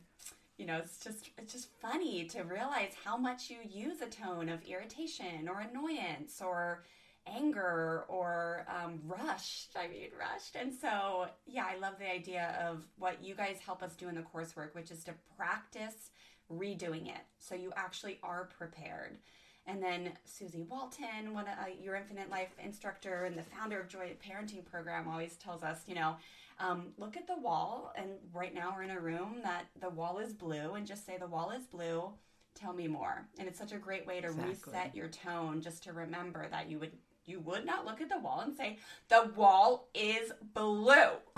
you 0.58 0.66
know, 0.66 0.78
it's 0.78 1.00
just 1.00 1.30
it's 1.38 1.54
just 1.54 1.70
funny 1.82 2.26
to 2.26 2.44
realize 2.44 2.94
how 3.04 3.18
much 3.18 3.50
you 3.50 3.58
use 3.70 4.02
a 4.02 4.08
tone 4.08 4.50
of 4.50 4.64
irritation 4.66 5.50
or 5.50 5.60
annoyance 5.60 6.42
or 6.42 6.84
anger 7.26 8.04
or 8.08 8.66
um, 8.68 9.00
rushed. 9.06 9.76
I 9.76 9.88
mean, 9.88 10.10
rushed. 10.20 10.56
And 10.56 10.74
so, 10.74 11.28
yeah, 11.46 11.66
I 11.70 11.78
love 11.78 11.96
the 12.00 12.10
idea 12.10 12.58
of 12.62 12.84
what 12.98 13.24
you 13.24 13.36
guys 13.36 13.58
help 13.66 13.82
us 13.82 13.96
do 13.96 14.10
in 14.10 14.16
the 14.16 14.22
coursework, 14.22 14.74
which 14.74 14.92
is 14.92 15.04
to 15.06 15.14
practice 15.38 16.12
redoing 16.60 17.08
it 17.08 17.22
so 17.40 17.56
you 17.56 17.72
actually 17.76 18.20
are 18.24 18.50
prepared. 18.58 19.18
And 19.66 19.82
then 19.82 20.12
Susie 20.26 20.64
Walton, 20.70 21.34
one 21.34 21.46
of 21.48 21.58
uh, 21.58 21.72
your 21.82 21.96
Infinite 21.96 22.30
Life 22.30 22.50
instructor 22.64 23.24
and 23.24 23.38
the 23.38 23.44
founder 23.44 23.80
of 23.80 23.88
Joy 23.88 24.12
Parenting 24.22 24.66
Program, 24.66 25.08
always 25.08 25.36
tells 25.38 25.64
us, 25.64 25.80
you 25.88 25.96
know, 25.96 26.18
um, 26.60 26.88
look 26.98 27.16
at 27.16 27.28
the 27.28 27.38
wall. 27.38 27.94
And 27.96 28.10
right 28.34 28.54
now 28.54 28.74
we're 28.76 28.84
in 28.84 28.92
a 28.92 29.00
room 29.00 29.38
that 29.44 29.68
the 29.80 29.90
wall 29.90 30.20
is 30.20 30.34
blue, 30.34 30.74
and 30.74 30.86
just 30.86 31.06
say 31.06 31.18
the 31.18 31.28
wall 31.28 31.52
is 31.52 31.66
blue. 31.66 32.12
Tell 32.56 32.74
me 32.74 32.88
more. 32.88 33.26
And 33.40 33.48
it's 33.48 33.58
such 33.58 33.72
a 33.72 33.78
great 33.78 34.06
way 34.06 34.20
to 34.22 34.28
Exactly. 34.28 34.74
reset 34.74 34.96
your 34.96 35.08
tone, 35.08 35.62
just 35.62 35.84
to 35.84 35.94
remember 35.94 36.48
that 36.50 36.70
you 36.70 36.78
would 36.80 36.92
you 37.26 37.40
would 37.40 37.66
not 37.66 37.86
look 37.86 38.02
at 38.02 38.10
the 38.10 38.20
wall 38.20 38.42
and 38.42 38.54
say 38.54 38.78
the 39.08 39.32
wall 39.36 39.88
is 39.94 40.34
blue. 40.54 40.94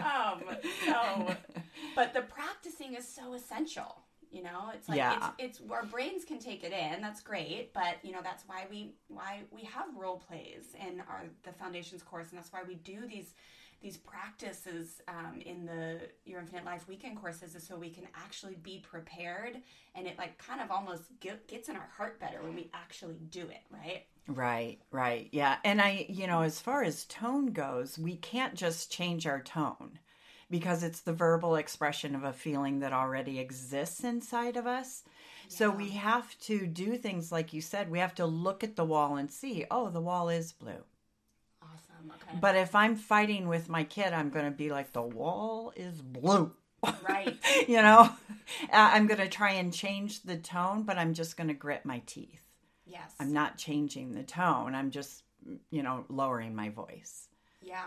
um, 0.00 0.42
so, 0.84 1.36
but 1.98 2.14
the 2.14 2.22
practicing 2.22 2.94
is 2.94 3.06
so 3.06 3.34
essential. 3.34 4.04
You 4.30 4.44
know, 4.44 4.70
it's 4.72 4.88
like 4.88 4.98
Yeah. 4.98 5.32
it's, 5.38 5.58
it's 5.58 5.70
our 5.70 5.84
brains 5.84 6.24
can 6.24 6.38
take 6.38 6.62
it 6.62 6.72
in. 6.72 7.00
That's 7.02 7.20
great, 7.20 7.74
but 7.74 7.96
you 8.04 8.12
know 8.12 8.20
that's 8.22 8.44
why 8.46 8.66
we 8.70 8.92
why 9.08 9.40
we 9.50 9.62
have 9.64 9.86
role 9.96 10.18
plays 10.18 10.76
in 10.86 11.00
our 11.00 11.24
the 11.42 11.52
foundations 11.52 12.02
course, 12.04 12.28
and 12.30 12.38
that's 12.38 12.52
why 12.52 12.62
we 12.66 12.76
do 12.76 13.00
these 13.08 13.34
these 13.80 13.96
practices 13.96 15.02
um, 15.08 15.40
in 15.44 15.66
the 15.66 15.98
your 16.24 16.38
infinite 16.38 16.64
life 16.64 16.86
weekend 16.86 17.16
courses 17.16 17.56
is 17.56 17.66
so 17.66 17.74
we 17.76 17.90
can 17.90 18.06
actually 18.14 18.56
be 18.56 18.84
prepared 18.88 19.56
and 19.94 20.06
it 20.06 20.18
like 20.18 20.36
kind 20.38 20.60
of 20.60 20.70
almost 20.70 21.04
get, 21.20 21.46
gets 21.46 21.68
in 21.68 21.76
our 21.76 21.88
heart 21.96 22.18
better 22.18 22.42
when 22.42 22.56
we 22.56 22.68
actually 22.74 23.18
do 23.30 23.42
it 23.42 23.62
right 23.70 24.04
Right, 24.30 24.78
right. 24.90 25.28
Yeah. 25.32 25.56
And 25.64 25.80
I, 25.80 26.04
you 26.10 26.26
know, 26.26 26.42
as 26.42 26.60
far 26.60 26.82
as 26.82 27.06
tone 27.06 27.46
goes, 27.46 27.98
we 27.98 28.14
can't 28.16 28.54
just 28.54 28.92
change 28.92 29.26
our 29.26 29.40
tone 29.40 29.98
because 30.50 30.82
it's 30.82 31.00
the 31.00 31.12
verbal 31.12 31.56
expression 31.56 32.14
of 32.14 32.24
a 32.24 32.32
feeling 32.32 32.80
that 32.80 32.92
already 32.92 33.38
exists 33.38 34.02
inside 34.04 34.56
of 34.56 34.66
us. 34.66 35.04
So 35.48 35.70
we 35.70 35.90
have 35.90 36.38
to 36.40 36.66
do 36.66 36.96
things 36.96 37.30
like 37.32 37.52
you 37.52 37.60
said, 37.60 37.90
we 37.90 37.98
have 38.00 38.14
to 38.16 38.26
look 38.26 38.62
at 38.64 38.76
the 38.76 38.84
wall 38.84 39.16
and 39.16 39.30
see, 39.30 39.64
oh, 39.70 39.88
the 39.90 40.00
wall 40.00 40.28
is 40.28 40.52
blue. 40.52 40.84
awesome 41.62 42.12
okay 42.14 42.38
But 42.40 42.56
if 42.56 42.74
I'm 42.74 42.96
fighting 42.96 43.48
with 43.48 43.68
my 43.68 43.84
kid, 43.84 44.12
I'm 44.12 44.30
going 44.30 44.44
to 44.44 44.50
be 44.50 44.70
like, 44.70 44.92
the 44.92 45.02
wall 45.02 45.72
is 45.76 46.00
blue. 46.02 46.52
right 47.06 47.36
you 47.68 47.82
know, 47.82 48.10
I- 48.72 48.96
I'm 48.96 49.06
going 49.06 49.20
to 49.20 49.28
try 49.28 49.52
and 49.52 49.72
change 49.72 50.22
the 50.22 50.36
tone, 50.36 50.82
but 50.82 50.98
I'm 50.98 51.14
just 51.14 51.36
going 51.36 51.48
to 51.48 51.54
grit 51.54 51.84
my 51.84 52.02
teeth. 52.06 52.42
yes 52.86 53.14
I'm 53.20 53.32
not 53.32 53.58
changing 53.58 54.14
the 54.14 54.22
tone. 54.22 54.74
I'm 54.74 54.90
just, 54.90 55.24
you 55.70 55.82
know, 55.82 56.04
lowering 56.08 56.54
my 56.54 56.68
voice. 56.68 57.28
yeah 57.62 57.86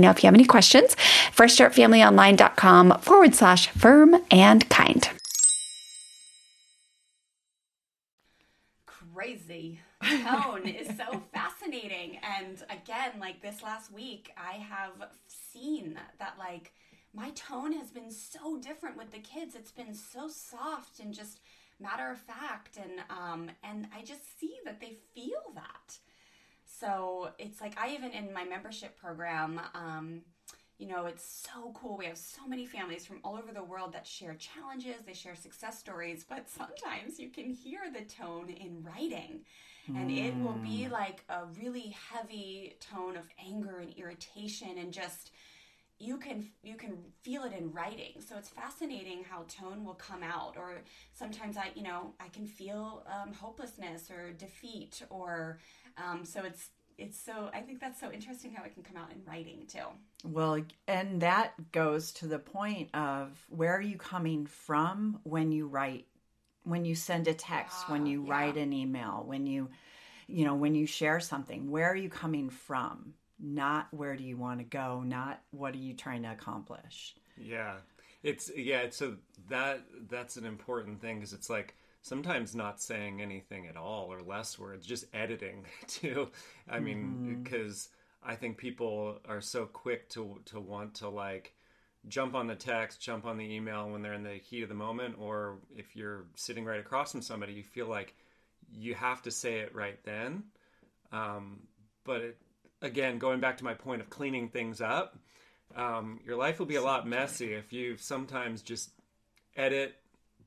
know 0.01 0.09
if 0.09 0.23
you 0.23 0.27
have 0.27 0.33
any 0.33 0.45
questions. 0.45 0.95
FreshStartFamilyOnline.com 1.35 2.99
forward 2.99 3.35
slash 3.35 3.67
firm 3.69 4.15
and 4.29 4.67
kind. 4.69 5.09
Crazy. 8.85 9.79
Tone 10.03 10.67
is 10.67 10.97
so 10.97 11.21
fascinating. 11.33 12.19
And 12.39 12.63
again, 12.69 13.19
like 13.19 13.41
this 13.41 13.61
last 13.61 13.91
week, 13.93 14.31
I 14.35 14.53
have 14.53 15.09
seen 15.27 15.99
that, 16.19 16.35
like, 16.39 16.73
my 17.13 17.29
tone 17.31 17.73
has 17.73 17.91
been 17.91 18.09
so 18.09 18.57
different 18.57 18.97
with 18.97 19.11
the 19.11 19.19
kids. 19.19 19.55
It's 19.55 19.71
been 19.71 19.93
so 19.93 20.27
soft 20.27 20.99
and 20.99 21.13
just 21.13 21.39
matter 21.79 22.11
of 22.11 22.19
fact 22.19 22.77
and 22.77 22.99
um 23.09 23.49
and 23.63 23.87
I 23.95 24.03
just 24.03 24.39
see 24.39 24.55
that 24.65 24.79
they 24.79 24.97
feel 25.15 25.51
that. 25.55 25.97
So 26.81 27.29
it's 27.37 27.61
like 27.61 27.79
I 27.79 27.93
even 27.93 28.11
in 28.11 28.33
my 28.33 28.43
membership 28.43 28.97
program 28.99 29.61
um 29.75 30.21
you 30.79 30.87
know, 30.87 31.05
it's 31.05 31.45
so 31.47 31.71
cool. 31.75 31.95
We 31.95 32.05
have 32.05 32.17
so 32.17 32.47
many 32.47 32.65
families 32.65 33.05
from 33.05 33.19
all 33.23 33.35
over 33.35 33.53
the 33.53 33.63
world 33.63 33.93
that 33.93 34.07
share 34.07 34.33
challenges, 34.33 34.95
they 35.05 35.13
share 35.13 35.35
success 35.35 35.77
stories, 35.77 36.25
but 36.27 36.49
sometimes 36.49 37.19
you 37.19 37.29
can 37.29 37.51
hear 37.51 37.81
the 37.93 38.03
tone 38.03 38.49
in 38.49 38.83
writing. 38.83 39.41
And 39.87 40.09
mm. 40.09 40.27
it 40.27 40.35
will 40.43 40.57
be 40.63 40.85
hmm. 40.85 40.91
like 40.91 41.23
a 41.29 41.45
really 41.59 41.95
heavy 42.11 42.77
tone 42.79 43.15
of 43.15 43.25
anger 43.39 43.77
and 43.79 43.93
irritation 43.95 44.77
and 44.79 44.91
just 44.91 45.31
you 46.01 46.17
can 46.17 46.47
you 46.63 46.75
can 46.75 46.97
feel 47.21 47.43
it 47.43 47.53
in 47.53 47.71
writing 47.71 48.13
so 48.19 48.35
it's 48.37 48.49
fascinating 48.49 49.23
how 49.23 49.43
tone 49.47 49.85
will 49.85 49.93
come 49.93 50.23
out 50.23 50.55
or 50.57 50.81
sometimes 51.13 51.57
i 51.57 51.69
you 51.75 51.83
know 51.83 52.13
i 52.19 52.27
can 52.29 52.47
feel 52.47 53.05
um, 53.07 53.31
hopelessness 53.33 54.09
or 54.09 54.31
defeat 54.31 55.03
or 55.09 55.59
um, 55.97 56.25
so 56.25 56.43
it's 56.43 56.69
it's 56.97 57.17
so 57.19 57.49
i 57.53 57.61
think 57.61 57.79
that's 57.79 57.99
so 57.99 58.11
interesting 58.11 58.53
how 58.53 58.63
it 58.63 58.73
can 58.73 58.83
come 58.83 58.97
out 58.97 59.11
in 59.11 59.17
writing 59.25 59.65
too 59.67 59.85
well 60.25 60.59
and 60.87 61.21
that 61.21 61.53
goes 61.71 62.11
to 62.11 62.27
the 62.27 62.37
point 62.37 62.89
of 62.93 63.45
where 63.49 63.75
are 63.75 63.81
you 63.81 63.97
coming 63.97 64.45
from 64.45 65.19
when 65.23 65.51
you 65.51 65.67
write 65.67 66.05
when 66.63 66.85
you 66.85 66.93
send 66.93 67.27
a 67.27 67.33
text 67.33 67.89
when 67.89 68.05
you 68.05 68.23
yeah. 68.23 68.31
write 68.31 68.57
an 68.57 68.73
email 68.73 69.23
when 69.25 69.47
you 69.47 69.69
you 70.27 70.45
know 70.45 70.53
when 70.53 70.75
you 70.75 70.85
share 70.85 71.19
something 71.19 71.71
where 71.71 71.89
are 71.89 71.95
you 71.95 72.09
coming 72.09 72.49
from 72.49 73.13
not 73.41 73.87
where 73.91 74.15
do 74.15 74.23
you 74.23 74.37
want 74.37 74.59
to 74.59 74.63
go, 74.63 75.01
not 75.05 75.41
what 75.51 75.73
are 75.73 75.79
you 75.79 75.93
trying 75.93 76.23
to 76.23 76.31
accomplish. 76.31 77.15
Yeah. 77.37 77.77
It's 78.23 78.51
yeah, 78.55 78.85
so 78.91 79.15
that 79.49 79.81
that's 80.09 80.37
an 80.37 80.45
important 80.45 81.01
thing 81.01 81.15
because 81.15 81.33
it's 81.33 81.49
like 81.49 81.75
sometimes 82.01 82.55
not 82.55 82.81
saying 82.81 83.21
anything 83.21 83.67
at 83.67 83.77
all 83.77 84.11
or 84.11 84.21
less 84.21 84.57
words, 84.57 84.85
just 84.85 85.05
editing 85.13 85.65
too. 85.87 86.29
I 86.69 86.79
mean, 86.79 87.43
because 87.43 87.89
mm-hmm. 88.23 88.31
I 88.31 88.35
think 88.35 88.57
people 88.57 89.19
are 89.27 89.41
so 89.41 89.65
quick 89.65 90.09
to 90.09 90.39
to 90.45 90.59
want 90.59 90.95
to 90.95 91.09
like 91.09 91.53
jump 92.07 92.33
on 92.35 92.47
the 92.47 92.55
text, 92.55 93.01
jump 93.01 93.25
on 93.25 93.37
the 93.37 93.45
email 93.45 93.89
when 93.89 94.01
they're 94.01 94.13
in 94.13 94.23
the 94.23 94.35
heat 94.35 94.63
of 94.63 94.69
the 94.69 94.75
moment, 94.75 95.15
or 95.19 95.59
if 95.75 95.95
you're 95.95 96.25
sitting 96.35 96.65
right 96.65 96.79
across 96.79 97.11
from 97.11 97.21
somebody, 97.21 97.53
you 97.53 97.63
feel 97.63 97.87
like 97.87 98.15
you 98.73 98.95
have 98.95 99.21
to 99.23 99.31
say 99.31 99.59
it 99.59 99.75
right 99.75 99.99
then. 100.03 100.43
Um, 101.11 101.61
but 102.03 102.21
it, 102.21 102.37
again, 102.81 103.19
going 103.19 103.39
back 103.39 103.57
to 103.57 103.63
my 103.63 103.73
point 103.73 104.01
of 104.01 104.09
cleaning 104.09 104.49
things 104.49 104.81
up, 104.81 105.17
um, 105.75 106.19
your 106.25 106.35
life 106.35 106.57
will 106.57 106.65
be 106.65 106.75
a 106.75 106.81
lot 106.81 107.07
messy 107.07 107.53
if 107.53 107.71
you 107.71 107.97
sometimes 107.97 108.61
just 108.61 108.89
edit, 109.55 109.95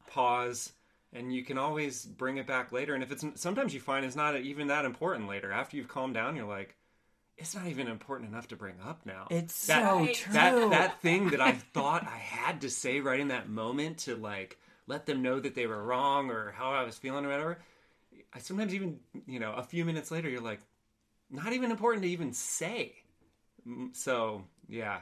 pause, 0.07 0.73
and 1.15 1.33
you 1.33 1.45
can 1.45 1.57
always 1.57 2.05
bring 2.05 2.37
it 2.39 2.47
back 2.47 2.73
later. 2.73 2.95
And 2.95 3.03
if 3.03 3.13
it's 3.13 3.25
sometimes 3.37 3.73
you 3.73 3.81
find 3.81 4.05
it's 4.05 4.17
not 4.17 4.37
even 4.37 4.67
that 4.67 4.85
important 4.85 5.29
later. 5.29 5.53
After 5.53 5.77
you've 5.77 5.89
calmed 5.89 6.15
down, 6.15 6.35
you're 6.37 6.49
like, 6.49 6.77
it's 7.39 7.55
not 7.55 7.69
even 7.69 7.87
important 7.87 8.31
enough 8.31 8.49
to 8.49 8.57
bring 8.57 8.75
up 8.85 9.07
now. 9.07 9.29
It's 9.31 9.67
that, 9.69 9.83
so 9.83 10.07
true. 10.13 10.33
That 10.33 10.71
that 10.71 11.01
thing 11.01 11.31
that 11.31 11.41
I 11.41 11.53
thought 11.53 12.05
I 12.05 12.19
had 12.19 12.61
to 12.63 12.71
say 12.71 13.01
right 13.01 13.21
in 13.21 13.29
that 13.29 13.49
moment 13.49 13.99
to 13.99 14.17
like 14.17 14.59
let 14.87 15.07
them 15.07 15.23
know 15.23 15.41
that 15.41 15.55
they 15.55 15.67
were 15.67 15.83
wrong 15.83 16.31
or 16.31 16.51
how 16.53 16.73
I 16.73 16.83
was 16.85 16.99
feeling 16.99 17.25
or 17.25 17.29
whatever. 17.29 17.59
I 18.33 18.41
sometimes 18.41 18.75
even 18.75 18.99
you 19.27 19.39
know 19.39 19.53
a 19.53 19.63
few 19.63 19.85
minutes 19.85 20.11
later 20.11 20.29
you're 20.29 20.41
like, 20.41 20.61
not 21.31 21.53
even 21.53 21.71
important 21.71 22.03
to 22.05 22.11
even 22.11 22.33
say. 22.33 22.93
So 23.93 24.43
yeah, 24.69 24.99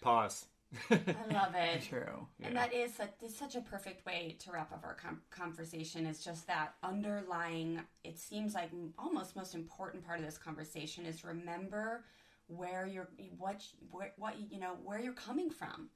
pause. 0.00 0.46
I 0.90 1.32
love 1.32 1.54
it. 1.54 1.82
True. 1.82 2.26
Yeah. 2.38 2.48
And 2.48 2.56
that 2.56 2.72
is, 2.72 2.92
is 3.22 3.36
such 3.36 3.56
a 3.56 3.60
perfect 3.60 4.06
way 4.06 4.36
to 4.40 4.52
wrap 4.52 4.72
up 4.72 4.82
our 4.84 4.94
com- 4.94 5.20
conversation. 5.30 6.06
Is 6.06 6.24
just 6.24 6.46
that 6.46 6.74
underlying. 6.82 7.80
It 8.04 8.18
seems 8.18 8.54
like 8.54 8.70
almost 8.98 9.36
most 9.36 9.54
important 9.54 10.04
part 10.04 10.18
of 10.18 10.24
this 10.24 10.38
conversation 10.38 11.04
is 11.06 11.24
remember 11.24 12.04
where 12.46 12.86
you're 12.86 13.08
what 13.38 13.62
where, 13.90 14.12
what 14.16 14.36
you 14.50 14.58
know 14.58 14.76
where 14.82 15.00
you're 15.00 15.12
coming 15.12 15.50
from. 15.50 15.90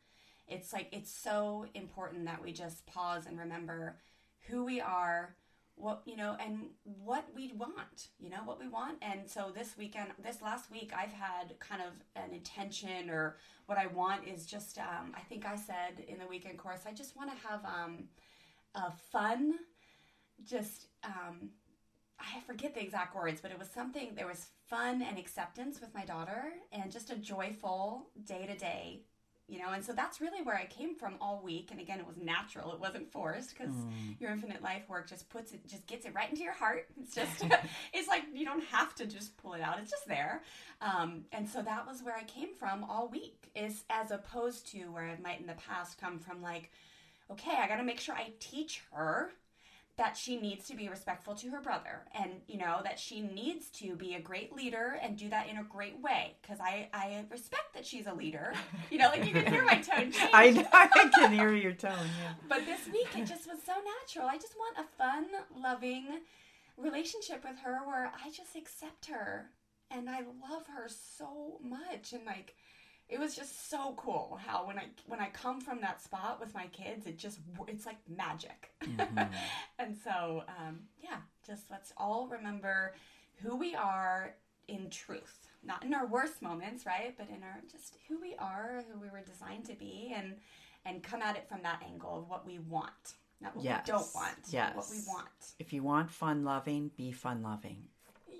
It's 0.48 0.72
like 0.72 0.88
it's 0.92 1.10
so 1.10 1.66
important 1.74 2.26
that 2.26 2.42
we 2.42 2.52
just 2.52 2.86
pause 2.86 3.26
and 3.26 3.38
remember 3.38 3.96
who 4.48 4.64
we 4.64 4.80
are 4.80 5.34
what 5.76 6.02
you 6.06 6.16
know 6.16 6.36
and 6.40 6.70
what 6.82 7.26
we 7.34 7.52
want 7.54 8.08
you 8.18 8.30
know 8.30 8.42
what 8.44 8.58
we 8.58 8.68
want. 8.68 8.96
And 9.02 9.28
so 9.28 9.52
this 9.54 9.76
weekend 9.76 10.10
this 10.22 10.42
last 10.42 10.70
week 10.70 10.92
i've 10.96 11.12
had 11.12 11.58
kind 11.58 11.82
of 11.82 11.92
an 12.22 12.32
intention 12.32 13.10
or 13.10 13.36
what 13.66 13.78
i 13.78 13.86
want 13.86 14.26
is 14.26 14.46
just 14.46 14.78
um, 14.78 15.12
i 15.14 15.20
think 15.20 15.46
i 15.46 15.56
said 15.56 16.04
in 16.08 16.18
the 16.18 16.26
weekend 16.26 16.58
course 16.58 16.80
i 16.86 16.92
just 16.92 17.16
want 17.16 17.30
to 17.30 17.48
have 17.48 17.64
um, 17.64 18.04
a 18.74 18.90
fun 19.12 19.54
just 20.44 20.86
um, 21.04 21.50
i 22.18 22.40
forget 22.46 22.74
the 22.74 22.82
exact 22.82 23.14
words 23.14 23.40
but 23.40 23.50
it 23.50 23.58
was 23.58 23.68
something 23.68 24.14
there 24.14 24.26
was 24.26 24.46
fun 24.68 25.02
and 25.02 25.18
acceptance 25.18 25.80
with 25.80 25.92
my 25.94 26.04
daughter 26.04 26.52
and 26.72 26.90
just 26.90 27.10
a 27.10 27.16
joyful 27.16 28.08
day 28.24 28.46
to 28.46 28.56
day 28.56 29.02
you 29.48 29.58
know 29.58 29.70
and 29.70 29.84
so 29.84 29.92
that's 29.92 30.20
really 30.20 30.42
where 30.42 30.56
i 30.56 30.64
came 30.66 30.94
from 30.94 31.14
all 31.20 31.40
week 31.42 31.68
and 31.70 31.80
again 31.80 31.98
it 31.98 32.06
was 32.06 32.16
natural 32.16 32.72
it 32.72 32.80
wasn't 32.80 33.10
forced 33.10 33.56
because 33.56 33.72
mm. 33.72 34.20
your 34.20 34.30
infinite 34.30 34.62
life 34.62 34.82
work 34.88 35.08
just 35.08 35.28
puts 35.30 35.52
it 35.52 35.66
just 35.66 35.86
gets 35.86 36.04
it 36.04 36.14
right 36.14 36.30
into 36.30 36.42
your 36.42 36.52
heart 36.52 36.86
it's 37.00 37.14
just 37.14 37.44
it's 37.92 38.08
like 38.08 38.24
you 38.34 38.44
don't 38.44 38.64
have 38.64 38.94
to 38.94 39.06
just 39.06 39.36
pull 39.36 39.54
it 39.54 39.60
out 39.60 39.78
it's 39.80 39.90
just 39.90 40.06
there 40.06 40.42
um, 40.82 41.24
and 41.32 41.48
so 41.48 41.62
that 41.62 41.86
was 41.86 42.02
where 42.02 42.16
i 42.16 42.24
came 42.24 42.54
from 42.54 42.84
all 42.84 43.08
week 43.08 43.50
is 43.54 43.84
as 43.90 44.10
opposed 44.10 44.66
to 44.66 44.78
where 44.92 45.04
i 45.04 45.16
might 45.22 45.40
in 45.40 45.46
the 45.46 45.54
past 45.54 46.00
come 46.00 46.18
from 46.18 46.42
like 46.42 46.70
okay 47.30 47.56
i 47.58 47.68
got 47.68 47.76
to 47.76 47.84
make 47.84 48.00
sure 48.00 48.14
i 48.14 48.30
teach 48.40 48.82
her 48.92 49.30
that 49.98 50.16
she 50.16 50.38
needs 50.38 50.66
to 50.66 50.76
be 50.76 50.88
respectful 50.88 51.34
to 51.34 51.48
her 51.48 51.60
brother 51.60 52.02
and 52.14 52.32
you 52.46 52.58
know 52.58 52.80
that 52.84 52.98
she 52.98 53.22
needs 53.22 53.70
to 53.70 53.96
be 53.96 54.14
a 54.14 54.20
great 54.20 54.54
leader 54.54 54.98
and 55.02 55.16
do 55.16 55.28
that 55.30 55.48
in 55.48 55.56
a 55.56 55.64
great 55.64 56.00
way. 56.02 56.34
Because 56.42 56.58
I, 56.60 56.88
I 56.92 57.24
respect 57.30 57.72
that 57.74 57.86
she's 57.86 58.06
a 58.06 58.12
leader. 58.12 58.52
You 58.90 58.98
know 58.98 59.08
like 59.08 59.24
you 59.24 59.32
can 59.32 59.46
hear 59.46 59.64
my 59.64 59.76
tone 59.76 60.12
change. 60.12 60.18
I, 60.32 60.50
know, 60.50 60.66
I 60.72 60.86
can 60.86 61.32
hear 61.32 61.54
your 61.54 61.72
tone 61.72 61.92
yeah. 61.92 62.34
But 62.48 62.66
this 62.66 62.86
week 62.92 63.08
it 63.16 63.26
just 63.26 63.46
was 63.46 63.58
so 63.64 63.72
natural. 63.72 64.28
I 64.28 64.36
just 64.36 64.54
want 64.56 64.76
a 64.78 64.96
fun 64.98 65.26
loving 65.58 66.06
relationship 66.76 67.44
with 67.44 67.58
her 67.60 67.78
where 67.86 68.12
I 68.24 68.30
just 68.30 68.54
accept 68.54 69.06
her 69.06 69.50
and 69.90 70.10
I 70.10 70.20
love 70.20 70.66
her 70.76 70.88
so 70.88 71.58
much 71.62 72.12
and 72.12 72.24
like 72.26 72.54
it 73.08 73.20
was 73.20 73.36
just 73.36 73.70
so 73.70 73.94
cool 73.96 74.38
how 74.44 74.66
when 74.66 74.78
I 74.78 74.86
when 75.06 75.20
I 75.20 75.28
come 75.28 75.60
from 75.60 75.80
that 75.80 76.02
spot 76.02 76.40
with 76.40 76.54
my 76.54 76.66
kids, 76.68 77.06
it 77.06 77.18
just 77.18 77.38
it's 77.68 77.86
like 77.86 77.98
magic. 78.08 78.70
Mm-hmm. 78.84 79.18
and 79.78 79.96
so 79.96 80.42
um, 80.48 80.80
yeah, 81.00 81.18
just 81.46 81.70
let's 81.70 81.92
all 81.96 82.26
remember 82.26 82.94
who 83.42 83.56
we 83.56 83.74
are 83.74 84.34
in 84.68 84.90
truth, 84.90 85.46
not 85.62 85.84
in 85.84 85.94
our 85.94 86.06
worst 86.06 86.42
moments, 86.42 86.84
right? 86.84 87.14
But 87.16 87.28
in 87.28 87.42
our 87.44 87.60
just 87.70 87.96
who 88.08 88.20
we 88.20 88.34
are, 88.38 88.82
who 88.92 88.98
we 88.98 89.08
were 89.08 89.22
designed 89.22 89.66
to 89.66 89.74
be, 89.74 90.12
and 90.16 90.34
and 90.84 91.02
come 91.02 91.22
at 91.22 91.36
it 91.36 91.48
from 91.48 91.62
that 91.62 91.82
angle 91.88 92.18
of 92.18 92.28
what 92.28 92.44
we 92.46 92.58
want, 92.58 93.14
not 93.40 93.54
what 93.54 93.64
Yes. 93.64 93.82
we 93.86 93.92
don't 93.92 94.14
want, 94.14 94.36
Yes. 94.48 94.74
what 94.76 94.86
we 94.90 94.98
want. 95.06 95.52
If 95.58 95.72
you 95.72 95.82
want 95.82 96.10
fun 96.10 96.44
loving, 96.44 96.90
be 96.96 97.12
fun 97.12 97.42
loving. 97.42 97.88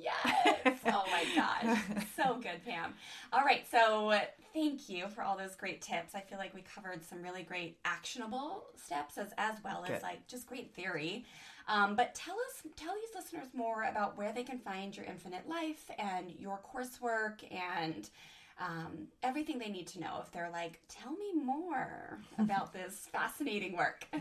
Yes. 0.07 0.79
Oh 0.87 1.05
my 1.11 1.25
gosh. 1.35 1.79
So 2.17 2.37
good, 2.43 2.65
Pam. 2.65 2.95
All 3.33 3.45
right. 3.45 3.67
So 3.71 4.19
thank 4.55 4.89
you 4.89 5.07
for 5.09 5.23
all 5.23 5.37
those 5.37 5.55
great 5.55 5.83
tips. 5.83 6.15
I 6.15 6.21
feel 6.21 6.39
like 6.39 6.55
we 6.55 6.63
covered 6.63 7.05
some 7.05 7.23
really 7.23 7.43
great 7.43 7.77
actionable 7.85 8.65
steps 8.83 9.19
as, 9.19 9.29
as 9.37 9.57
well 9.63 9.85
as 9.87 10.03
like 10.03 10.27
just 10.27 10.47
great 10.47 10.75
theory. 10.75 11.27
Um, 11.69 11.95
but 11.95 12.15
tell 12.15 12.35
us, 12.35 12.63
tell 12.77 12.95
these 12.95 13.15
listeners 13.15 13.49
more 13.55 13.83
about 13.85 14.17
where 14.17 14.33
they 14.33 14.45
can 14.45 14.59
find 14.59 14.97
your 14.97 15.05
Infinite 15.05 15.49
Life 15.49 15.91
and 15.99 16.31
your 16.39 16.61
coursework 16.75 17.43
and 17.53 18.09
um, 18.59 19.09
everything 19.23 19.59
they 19.59 19.69
need 19.69 19.87
to 19.89 20.01
know. 20.01 20.23
If 20.23 20.33
they're 20.33 20.49
like, 20.51 20.81
tell 20.89 21.13
me 21.13 21.35
more 21.35 22.19
about 22.39 22.73
this 22.73 23.07
fascinating 23.13 23.77
work. 23.77 24.07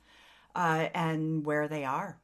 uh, 0.54 0.88
and 0.94 1.44
where 1.44 1.68
they 1.68 1.84
are. 1.84 2.18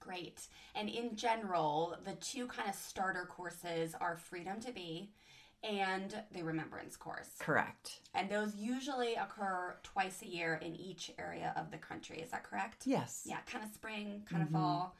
Great. 0.00 0.48
And 0.74 0.88
in 0.88 1.16
general, 1.16 1.96
the 2.04 2.14
two 2.14 2.46
kind 2.46 2.68
of 2.68 2.74
starter 2.74 3.26
courses 3.26 3.94
are 4.00 4.16
Freedom 4.16 4.60
to 4.60 4.72
Be 4.72 5.10
and 5.62 6.14
the 6.32 6.42
Remembrance 6.42 6.96
course. 6.96 7.28
Correct. 7.38 8.00
And 8.14 8.28
those 8.28 8.56
usually 8.56 9.14
occur 9.14 9.76
twice 9.84 10.22
a 10.22 10.26
year 10.26 10.58
in 10.60 10.74
each 10.74 11.12
area 11.18 11.52
of 11.56 11.70
the 11.70 11.78
country. 11.78 12.18
Is 12.18 12.30
that 12.30 12.42
correct? 12.42 12.82
Yes. 12.84 13.22
Yeah, 13.24 13.38
kind 13.46 13.64
of 13.64 13.72
spring, 13.72 14.26
kind 14.28 14.42
of 14.42 14.50
fall. 14.50 14.96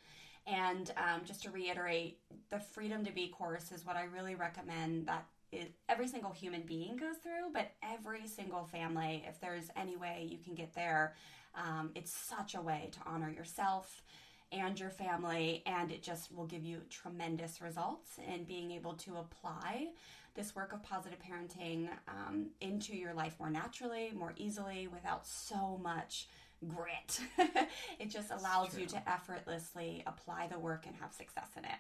And 0.47 0.91
um, 0.97 1.23
just 1.25 1.43
to 1.45 1.51
reiterate, 1.51 2.19
the 2.51 2.59
Freedom 2.59 3.05
to 3.05 3.13
Be 3.13 3.29
course 3.29 3.73
is 3.73 3.87
what 3.87 3.97
I 3.97 4.05
really 4.05 4.35
recommend 4.35 5.07
that 5.07 5.25
it, 5.53 5.75
every 5.89 6.09
single 6.09 6.33
human 6.33 6.63
being 6.63 6.97
goes 6.97 7.17
through, 7.17 7.53
but 7.53 7.73
every 7.83 8.27
single 8.27 8.65
family, 8.65 9.25
if 9.29 9.41
there's 9.41 9.69
any 9.77 9.97
way 9.97 10.27
you 10.29 10.39
can 10.39 10.55
get 10.55 10.75
there, 10.75 11.15
um, 11.55 11.91
it's 11.95 12.13
such 12.13 12.55
a 12.55 12.61
way 12.61 12.89
to 12.93 12.99
honor 13.07 13.31
yourself 13.31 14.03
and 14.51 14.79
your 14.79 14.91
family, 14.91 15.63
and 15.67 15.91
it 15.91 16.03
just 16.03 16.35
will 16.35 16.47
give 16.47 16.65
you 16.65 16.81
tremendous 16.91 17.61
results 17.61 18.19
in 18.33 18.45
being 18.45 18.71
able 18.71 18.95
to 18.95 19.17
apply 19.17 19.89
this 20.35 20.55
work 20.55 20.73
of 20.73 20.83
positive 20.83 21.19
parenting 21.19 21.89
um, 22.09 22.47
into 22.61 22.97
your 22.97 23.15
life 23.15 23.37
more 23.39 23.51
naturally, 23.51 24.13
more 24.15 24.33
easily, 24.37 24.89
without 24.89 25.27
so 25.27 25.79
much 25.83 26.29
grit. 26.69 27.21
it 27.99 28.09
just 28.09 28.31
allows 28.31 28.77
you 28.79 28.87
to 28.87 29.09
effortlessly 29.09 30.03
apply 30.07 30.47
the 30.47 30.59
work 30.59 30.87
and 30.87 30.97
have 30.97 31.13
success 31.13 31.49
in 31.57 31.65
it. 31.65 31.71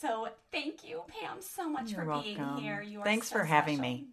So 0.00 0.28
thank 0.52 0.86
you, 0.86 1.02
Pam, 1.08 1.40
so 1.40 1.68
much 1.68 1.92
You're 1.92 2.04
for 2.04 2.22
being 2.22 2.56
here. 2.56 2.82
You 2.82 3.00
are 3.00 3.04
Thanks 3.04 3.28
so 3.28 3.36
for 3.36 3.44
having 3.44 3.76
special. 3.76 3.92
me. 3.92 4.06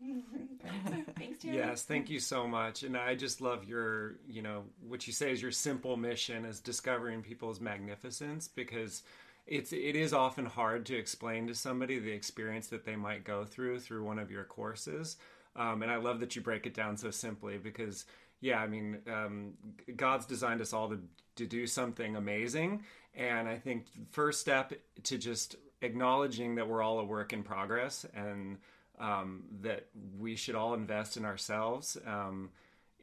Thanks, 1.18 1.40
Terry. 1.40 1.58
Yes, 1.58 1.84
thank 1.84 2.10
you 2.10 2.20
so 2.20 2.48
much. 2.48 2.84
And 2.84 2.96
I 2.96 3.16
just 3.16 3.42
love 3.42 3.64
your, 3.66 4.16
you 4.30 4.42
know, 4.42 4.64
what 4.88 5.08
you 5.08 5.14
say 5.14 5.32
is 5.32 5.42
your 5.42 5.52
simple 5.52 5.98
mission 5.98 6.46
is 6.46 6.60
discovering 6.60 7.24
people's 7.24 7.60
magnificence 7.60 8.48
because 8.48 9.04
it's 9.48 9.74
it 9.74 9.96
is 9.96 10.14
often 10.14 10.46
hard 10.46 10.86
to 10.86 10.96
explain 10.96 11.48
to 11.48 11.56
somebody 11.56 11.98
the 12.00 12.12
experience 12.12 12.68
that 12.68 12.86
they 12.86 12.96
might 12.96 13.24
go 13.24 13.44
through 13.44 13.80
through 13.80 14.04
one 14.04 14.20
of 14.20 14.30
your 14.30 14.44
courses. 14.44 15.18
Um, 15.56 15.82
and 15.82 15.92
I 15.92 15.98
love 15.98 16.20
that 16.20 16.36
you 16.36 16.42
break 16.42 16.66
it 16.66 16.74
down 16.74 16.96
so 16.96 17.10
simply 17.12 17.58
because 17.58 18.06
yeah, 18.40 18.60
I 18.60 18.68
mean, 18.68 19.00
um, 19.12 19.54
God's 19.96 20.26
designed 20.26 20.62
us 20.62 20.74
all 20.74 20.90
to 20.90 21.00
to 21.38 21.46
do 21.46 21.66
something 21.66 22.16
amazing, 22.16 22.84
and 23.16 23.48
I 23.48 23.58
think 23.58 23.86
first 24.12 24.42
step 24.42 24.74
to 25.04 25.18
just 25.18 25.56
acknowledging 25.82 26.56
that 26.56 26.68
we're 26.68 26.82
all 26.82 27.00
a 27.00 27.04
work 27.04 27.34
in 27.34 27.44
progress 27.44 28.06
and 28.16 28.58
um, 29.00 29.44
that 29.62 29.88
we 30.20 30.36
should 30.36 30.56
all 30.56 30.74
invest 30.74 31.18
in 31.18 31.26
ourselves 31.26 31.98
um, 32.06 32.50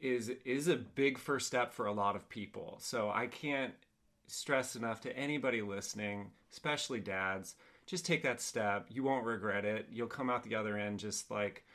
is 0.01 0.31
is 0.45 0.67
a 0.67 0.75
big 0.75 1.17
first 1.17 1.47
step 1.47 1.73
for 1.73 1.85
a 1.85 1.91
lot 1.91 2.15
of 2.15 2.29
people. 2.29 2.77
So 2.81 3.09
I 3.09 3.27
can't 3.27 3.73
stress 4.27 4.75
enough 4.75 5.01
to 5.01 5.17
anybody 5.17 5.61
listening, 5.61 6.31
especially 6.51 6.99
dads, 6.99 7.55
just 7.85 8.05
take 8.05 8.23
that 8.23 8.39
step. 8.39 8.85
You 8.89 9.03
won't 9.03 9.25
regret 9.25 9.65
it. 9.65 9.87
You'll 9.91 10.07
come 10.07 10.29
out 10.29 10.43
the 10.43 10.55
other 10.55 10.77
end 10.77 10.99
just 10.99 11.29
like 11.31 11.65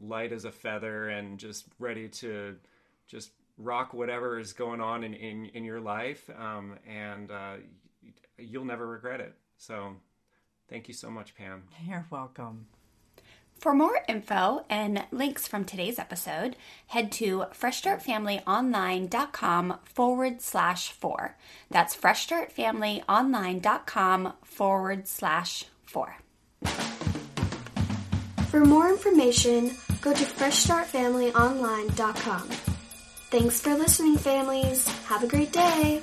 light 0.00 0.32
as 0.32 0.44
a 0.44 0.52
feather 0.52 1.08
and 1.08 1.38
just 1.38 1.66
ready 1.78 2.08
to 2.08 2.56
just 3.06 3.30
rock 3.58 3.92
whatever 3.92 4.38
is 4.38 4.52
going 4.52 4.80
on 4.80 5.04
in, 5.04 5.14
in, 5.14 5.46
in 5.46 5.64
your 5.64 5.80
life. 5.80 6.30
Um, 6.38 6.76
and 6.88 7.30
uh, 7.30 7.54
you'll 8.38 8.64
never 8.64 8.86
regret 8.86 9.20
it. 9.20 9.34
So 9.56 9.96
thank 10.68 10.88
you 10.88 10.94
so 10.94 11.10
much, 11.10 11.36
Pam. 11.36 11.64
You're 11.86 12.06
welcome. 12.10 12.66
For 13.58 13.72
more 13.72 14.00
info 14.08 14.64
and 14.68 15.06
links 15.10 15.48
from 15.48 15.64
today's 15.64 15.98
episode, 15.98 16.56
head 16.88 17.10
to 17.12 17.46
freshstartfamilyonline.com 17.58 19.78
forward 19.84 20.42
slash 20.42 20.90
four. 20.90 21.38
That's 21.70 21.96
freshstartfamilyonline.com 21.96 24.32
forward 24.42 25.08
slash 25.08 25.64
four. 25.82 26.16
For 28.50 28.62
more 28.64 28.90
information, 28.90 29.70
go 30.00 30.12
to 30.12 30.24
freshstartfamilyonline.com. 30.24 32.48
Thanks 33.30 33.60
for 33.60 33.74
listening, 33.74 34.18
families. 34.18 34.86
Have 35.06 35.22
a 35.24 35.26
great 35.26 35.52
day. 35.52 36.02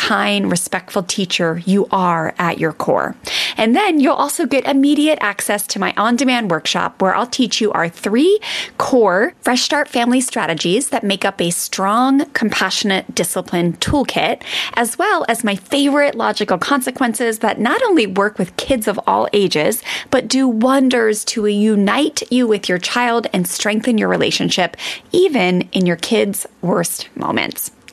kind, 0.00 0.50
respectful 0.50 1.02
teacher 1.02 1.60
you 1.66 1.86
are 1.90 2.34
at 2.38 2.58
your 2.58 2.72
core. 2.72 3.14
And 3.58 3.76
then 3.76 4.00
you'll 4.00 4.14
also 4.14 4.46
get 4.46 4.64
immediate 4.64 5.18
access 5.20 5.66
to 5.66 5.78
my 5.78 5.92
on 5.94 6.16
demand 6.16 6.50
workshop 6.50 7.02
where 7.02 7.14
I'll 7.14 7.26
teach 7.26 7.60
you 7.60 7.70
our 7.72 7.86
three 7.86 8.40
core 8.78 9.34
Fresh 9.42 9.60
Start 9.60 9.88
family 9.88 10.22
strategies 10.22 10.88
that 10.88 11.04
make 11.04 11.26
up 11.26 11.38
a 11.38 11.50
strong, 11.50 12.24
compassionate 12.30 13.14
discipline 13.14 13.74
toolkit, 13.74 14.42
as 14.72 14.96
well 14.96 15.26
as 15.28 15.44
my 15.44 15.54
favorite 15.54 16.14
logical 16.14 16.56
consequences 16.56 17.40
that 17.40 17.60
not 17.60 17.82
only 17.82 18.06
work 18.06 18.38
with 18.38 18.56
kids 18.56 18.88
of 18.88 18.98
all 19.06 19.28
ages, 19.34 19.82
but 20.10 20.28
do 20.28 20.48
wonders 20.48 21.26
to 21.26 21.44
unite 21.44 22.22
you 22.32 22.48
with 22.48 22.70
your 22.70 22.78
child 22.78 23.26
and 23.34 23.46
strengthen 23.46 23.98
your 23.98 24.08
relationship, 24.08 24.78
even 25.12 25.68
in 25.72 25.84
your 25.84 25.96
kids' 25.96 26.46
worst 26.62 27.14
moments. 27.14 27.70